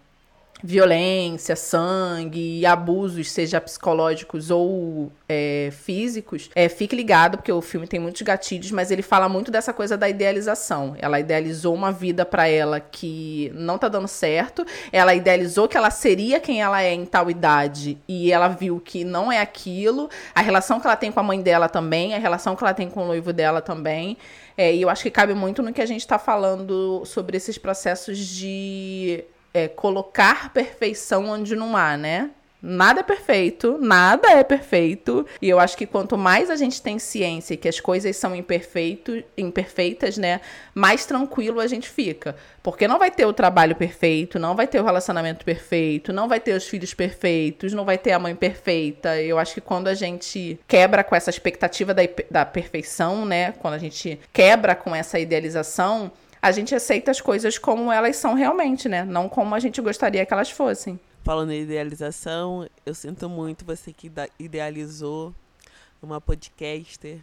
violência, 0.62 1.54
sangue 1.54 2.60
e 2.60 2.66
abusos, 2.66 3.30
seja 3.30 3.60
psicológicos 3.60 4.50
ou 4.50 5.12
é, 5.28 5.68
físicos, 5.70 6.50
é, 6.54 6.68
fique 6.68 6.96
ligado, 6.96 7.36
porque 7.36 7.52
o 7.52 7.60
filme 7.60 7.86
tem 7.86 8.00
muitos 8.00 8.22
gatilhos, 8.22 8.70
mas 8.70 8.90
ele 8.90 9.02
fala 9.02 9.28
muito 9.28 9.50
dessa 9.50 9.72
coisa 9.72 9.96
da 9.96 10.08
idealização. 10.08 10.96
Ela 10.98 11.20
idealizou 11.20 11.74
uma 11.74 11.92
vida 11.92 12.24
para 12.24 12.48
ela 12.48 12.80
que 12.80 13.52
não 13.54 13.76
tá 13.76 13.88
dando 13.88 14.08
certo, 14.08 14.64
ela 14.90 15.14
idealizou 15.14 15.68
que 15.68 15.76
ela 15.76 15.90
seria 15.90 16.40
quem 16.40 16.62
ela 16.62 16.82
é 16.82 16.92
em 16.92 17.04
tal 17.04 17.30
idade 17.30 17.98
e 18.08 18.32
ela 18.32 18.48
viu 18.48 18.80
que 18.80 19.04
não 19.04 19.30
é 19.30 19.40
aquilo, 19.40 20.08
a 20.34 20.40
relação 20.40 20.80
que 20.80 20.86
ela 20.86 20.96
tem 20.96 21.12
com 21.12 21.20
a 21.20 21.22
mãe 21.22 21.40
dela 21.40 21.68
também, 21.68 22.14
a 22.14 22.18
relação 22.18 22.56
que 22.56 22.64
ela 22.64 22.74
tem 22.74 22.88
com 22.88 23.04
o 23.04 23.06
noivo 23.06 23.32
dela 23.32 23.60
também. 23.60 24.16
É, 24.56 24.74
e 24.74 24.82
eu 24.82 24.88
acho 24.88 25.02
que 25.02 25.10
cabe 25.10 25.34
muito 25.34 25.62
no 25.62 25.72
que 25.72 25.82
a 25.82 25.86
gente 25.86 26.00
está 26.00 26.18
falando 26.18 27.04
sobre 27.04 27.36
esses 27.36 27.58
processos 27.58 28.18
de 28.18 29.24
é, 29.52 29.68
colocar 29.68 30.52
perfeição 30.52 31.26
onde 31.28 31.54
não 31.54 31.76
há, 31.76 31.96
né? 31.96 32.30
Nada 32.68 32.98
é 32.98 33.02
perfeito, 33.04 33.78
nada 33.80 34.28
é 34.28 34.42
perfeito. 34.42 35.24
E 35.40 35.48
eu 35.48 35.60
acho 35.60 35.76
que 35.76 35.86
quanto 35.86 36.18
mais 36.18 36.50
a 36.50 36.56
gente 36.56 36.82
tem 36.82 36.98
ciência 36.98 37.56
que 37.56 37.68
as 37.68 37.78
coisas 37.78 38.16
são 38.16 38.34
imperfeito, 38.34 39.22
imperfeitas, 39.38 40.18
né? 40.18 40.40
Mais 40.74 41.06
tranquilo 41.06 41.60
a 41.60 41.68
gente 41.68 41.88
fica. 41.88 42.34
Porque 42.64 42.88
não 42.88 42.98
vai 42.98 43.08
ter 43.08 43.24
o 43.24 43.32
trabalho 43.32 43.76
perfeito, 43.76 44.36
não 44.40 44.56
vai 44.56 44.66
ter 44.66 44.80
o 44.80 44.84
relacionamento 44.84 45.44
perfeito, 45.44 46.12
não 46.12 46.26
vai 46.26 46.40
ter 46.40 46.56
os 46.56 46.66
filhos 46.66 46.92
perfeitos, 46.92 47.72
não 47.72 47.84
vai 47.84 47.96
ter 47.96 48.10
a 48.10 48.18
mãe 48.18 48.34
perfeita. 48.34 49.22
Eu 49.22 49.38
acho 49.38 49.54
que 49.54 49.60
quando 49.60 49.86
a 49.86 49.94
gente 49.94 50.58
quebra 50.66 51.04
com 51.04 51.14
essa 51.14 51.30
expectativa 51.30 51.94
da, 51.94 52.02
da 52.28 52.44
perfeição, 52.44 53.24
né? 53.24 53.52
Quando 53.52 53.74
a 53.74 53.78
gente 53.78 54.18
quebra 54.32 54.74
com 54.74 54.92
essa 54.92 55.20
idealização, 55.20 56.10
a 56.42 56.50
gente 56.50 56.74
aceita 56.74 57.12
as 57.12 57.20
coisas 57.20 57.58
como 57.58 57.92
elas 57.92 58.16
são 58.16 58.34
realmente, 58.34 58.88
né? 58.88 59.04
Não 59.04 59.28
como 59.28 59.54
a 59.54 59.60
gente 59.60 59.80
gostaria 59.80 60.26
que 60.26 60.32
elas 60.32 60.50
fossem. 60.50 60.98
Falando 61.26 61.50
em 61.50 61.62
idealização, 61.62 62.68
eu 62.86 62.94
sinto 62.94 63.28
muito 63.28 63.64
você 63.64 63.92
que 63.92 64.08
idealizou 64.38 65.34
uma 66.00 66.20
podcaster 66.20 67.18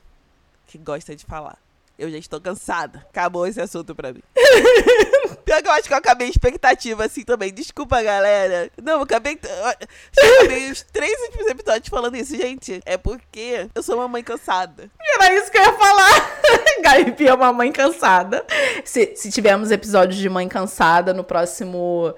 que 0.67 0.77
gosta 0.77 1.15
de 1.15 1.23
falar. 1.23 1.57
Eu 1.97 2.11
já 2.11 2.17
estou 2.17 2.41
cansada. 2.41 3.07
Acabou 3.09 3.47
esse 3.47 3.61
assunto 3.61 3.95
pra 3.95 4.11
mim. 4.11 4.21
Pior 5.45 5.61
que 5.61 5.69
eu 5.69 5.71
acho 5.71 5.87
que 5.87 5.93
eu 5.93 5.97
acabei 5.97 6.27
expectativa 6.27 7.05
assim 7.05 7.23
também. 7.23 7.53
Desculpa, 7.53 8.03
galera. 8.03 8.69
Não, 8.83 8.95
eu 8.95 9.03
acabei. 9.03 9.39
Eu 9.41 9.67
acabei 9.67 10.69
os 10.69 10.81
três 10.81 11.17
últimos 11.21 11.47
episódios 11.47 11.87
falando 11.87 12.17
isso, 12.17 12.35
gente. 12.35 12.81
É 12.85 12.97
porque 12.97 13.69
eu 13.73 13.81
sou 13.81 13.95
uma 13.95 14.09
mãe 14.09 14.21
cansada. 14.21 14.91
Era 15.15 15.33
isso 15.33 15.49
que 15.49 15.57
eu 15.57 15.63
ia 15.63 15.77
falar. 15.77 16.39
Gabi 16.83 17.25
é 17.25 17.33
uma 17.33 17.53
mãe 17.53 17.71
cansada. 17.71 18.45
Se, 18.83 19.15
se 19.15 19.31
tivermos 19.31 19.71
episódios 19.71 20.19
de 20.19 20.27
mãe 20.27 20.49
cansada 20.49 21.13
no 21.13 21.23
próximo 21.23 22.13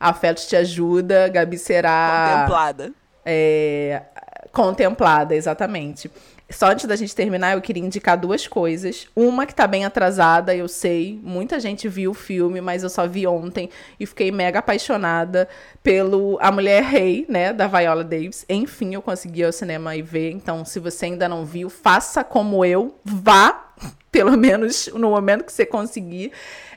Afeto 0.00 0.40
te 0.46 0.56
ajuda, 0.56 1.28
Gabi 1.28 1.58
será. 1.58 2.38
Contemplada. 2.38 2.92
É, 3.24 4.02
contemplada, 4.50 5.34
exatamente. 5.36 6.10
Só 6.50 6.66
antes 6.66 6.84
da 6.84 6.96
gente 6.96 7.14
terminar, 7.14 7.54
eu 7.54 7.60
queria 7.60 7.84
indicar 7.84 8.16
duas 8.16 8.48
coisas. 8.48 9.06
Uma 9.14 9.46
que 9.46 9.54
tá 9.54 9.68
bem 9.68 9.84
atrasada, 9.84 10.52
eu 10.54 10.66
sei. 10.66 11.20
Muita 11.22 11.60
gente 11.60 11.88
viu 11.88 12.10
o 12.10 12.14
filme, 12.14 12.60
mas 12.60 12.82
eu 12.82 12.90
só 12.90 13.06
vi 13.06 13.24
ontem 13.24 13.70
e 14.00 14.04
fiquei 14.04 14.32
mega 14.32 14.58
apaixonada 14.58 15.48
pelo 15.80 16.36
A 16.40 16.50
Mulher 16.50 16.82
Rei, 16.82 17.24
né, 17.28 17.52
da 17.52 17.68
Viola 17.68 18.02
Davis. 18.02 18.44
Enfim, 18.48 18.94
eu 18.94 19.02
consegui 19.02 19.42
ir 19.42 19.44
ao 19.44 19.52
cinema 19.52 19.94
e 19.94 20.02
ver. 20.02 20.32
Então, 20.32 20.64
se 20.64 20.80
você 20.80 21.06
ainda 21.06 21.28
não 21.28 21.44
viu, 21.44 21.70
faça 21.70 22.24
como 22.24 22.64
eu, 22.64 22.98
vá, 23.04 23.72
pelo 24.10 24.36
menos 24.36 24.88
no 24.92 25.10
momento 25.10 25.44
que 25.44 25.52
você 25.52 25.64
conseguir. 25.64 26.32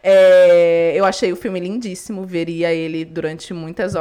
É, 0.05 0.91
eu 0.93 1.05
achei 1.05 1.31
o 1.31 1.35
filme 1.35 1.61
lindíssimo, 1.61 2.25
veria 2.25 2.73
ele 2.73 3.05
durante 3.05 3.53
muitas 3.53 3.93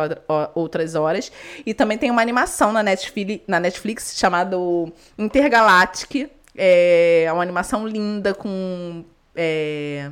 outras 0.53 0.97
horas. 0.97 1.31
E 1.65 1.73
também 1.73 1.97
tem 1.97 2.11
uma 2.11 2.21
animação 2.21 2.73
na 2.73 2.83
Netflix, 2.83 3.45
na 3.47 3.61
Netflix 3.61 4.19
chamado 4.19 4.93
Intergalactic. 5.17 6.29
É 6.57 7.31
uma 7.33 7.43
animação 7.43 7.87
linda 7.87 8.35
com 8.35 9.05
é, 9.37 10.11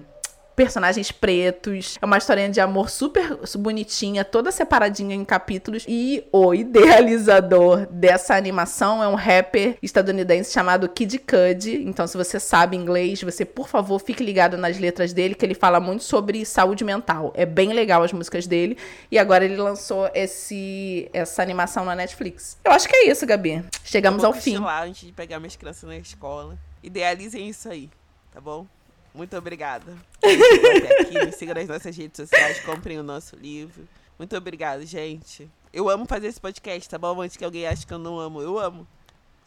personagens 0.61 1.11
pretos. 1.11 1.97
É 2.03 2.05
uma 2.05 2.19
historinha 2.19 2.51
de 2.51 2.61
amor 2.61 2.91
super 2.91 3.39
bonitinha, 3.57 4.23
toda 4.27 4.53
separadinha 4.53 5.15
em 5.15 5.25
capítulos. 5.25 5.87
E 5.89 6.23
o 6.31 6.53
idealizador 6.53 7.87
dessa 7.87 8.35
animação 8.35 9.03
é 9.03 9.09
um 9.09 9.15
rapper 9.15 9.79
estadunidense 9.83 10.53
chamado 10.53 10.87
Kid 10.87 11.19
Cudi. 11.21 11.83
Então, 11.87 12.07
se 12.07 12.15
você 12.15 12.39
sabe 12.39 12.77
inglês, 12.77 13.23
você, 13.23 13.43
por 13.43 13.69
favor, 13.69 13.99
fique 14.01 14.23
ligado 14.23 14.59
nas 14.59 14.79
letras 14.79 15.15
dele, 15.15 15.35
que 15.35 15.47
ele 15.47 15.55
fala 15.55 15.81
muito 15.81 16.05
sobre 16.05 16.45
saúde 16.45 16.85
mental. 16.85 17.33
É 17.35 17.47
bem 17.47 17.73
legal 17.73 18.03
as 18.03 18.13
músicas 18.13 18.47
dele. 18.47 18.77
E 19.11 19.19
agora 19.19 19.47
ele 19.47 19.57
lançou 19.57 20.11
esse, 20.13 21.09
essa 21.15 21.41
animação 21.43 21.87
na 21.87 21.95
Netflix. 21.95 22.59
Eu 22.63 22.73
acho 22.73 22.87
que 22.87 22.97
é 22.97 23.11
isso, 23.11 23.25
Gabi. 23.25 23.65
Chegamos 23.83 24.23
ao 24.23 24.35
fim. 24.35 24.59
lá 24.59 24.85
antes 24.85 25.07
de 25.07 25.13
pegar 25.13 25.39
minhas 25.41 25.57
crianças 25.57 25.89
na 25.89 25.97
escola. 25.97 26.59
Idealizem 26.83 27.49
isso 27.49 27.67
aí, 27.67 27.89
tá 28.31 28.43
bom? 28.43 28.67
Muito 29.15 29.37
obrigada. 29.37 29.97
Até 30.19 31.01
aqui, 31.01 31.27
me 31.27 31.33
siga 31.33 31.55
nas 31.55 31.69
nossas 31.69 31.97
redes 31.97 32.17
sociais, 32.17 32.61
comprem 32.61 32.99
o 32.99 33.03
nosso 33.03 33.37
livro. 33.37 33.89
Muito 34.19 34.37
obrigada, 34.37 34.85
gente. 34.85 35.51
Eu 35.73 35.89
amo 35.89 36.05
fazer 36.07 36.29
esse 36.29 36.41
podcast, 36.41 36.89
tá 36.89 36.99
bom? 36.99 37.21
Antes 37.21 37.37
que 37.37 37.45
alguém 37.45 37.67
ache 37.67 37.87
que 37.87 37.93
eu 37.95 37.99
não 37.99 38.19
amo. 38.19 38.41
Eu 38.41 38.59
amo. 38.59 38.87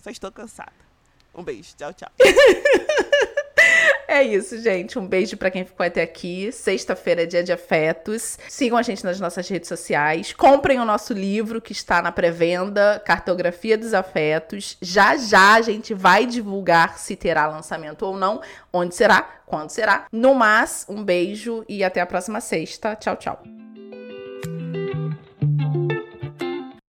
Só 0.01 0.09
estou 0.09 0.31
cansada. 0.31 0.73
Um 1.33 1.43
beijo. 1.43 1.75
Tchau, 1.77 1.93
tchau. 1.93 2.11
É 4.07 4.23
isso, 4.23 4.57
gente. 4.61 4.97
Um 4.99 5.07
beijo 5.07 5.37
para 5.37 5.51
quem 5.51 5.65
ficou 5.65 5.85
até 5.85 6.01
aqui. 6.01 6.51
Sexta-feira 6.51 7.23
é 7.23 7.25
dia 7.25 7.43
de 7.43 7.51
afetos. 7.51 8.37
Sigam 8.47 8.77
a 8.77 8.81
gente 8.81 9.03
nas 9.03 9.19
nossas 9.19 9.47
redes 9.47 9.67
sociais. 9.67 10.33
Comprem 10.33 10.79
o 10.79 10.85
nosso 10.85 11.13
livro 11.13 11.61
que 11.61 11.71
está 11.71 12.01
na 12.01 12.11
pré-venda, 12.11 13.01
Cartografia 13.05 13.77
dos 13.77 13.93
Afetos. 13.93 14.77
Já 14.81 15.15
já 15.15 15.55
a 15.55 15.61
gente 15.61 15.93
vai 15.93 16.25
divulgar 16.25 16.97
se 16.97 17.15
terá 17.15 17.47
lançamento 17.47 18.03
ou 18.03 18.17
não, 18.17 18.41
onde 18.71 18.95
será, 18.95 19.21
quando 19.45 19.69
será. 19.69 20.05
No 20.11 20.33
mais, 20.33 20.85
um 20.89 21.03
beijo 21.03 21.63
e 21.67 21.83
até 21.83 22.01
a 22.01 22.05
próxima 22.05 22.41
sexta. 22.41 22.95
Tchau, 22.95 23.15
tchau. 23.15 23.62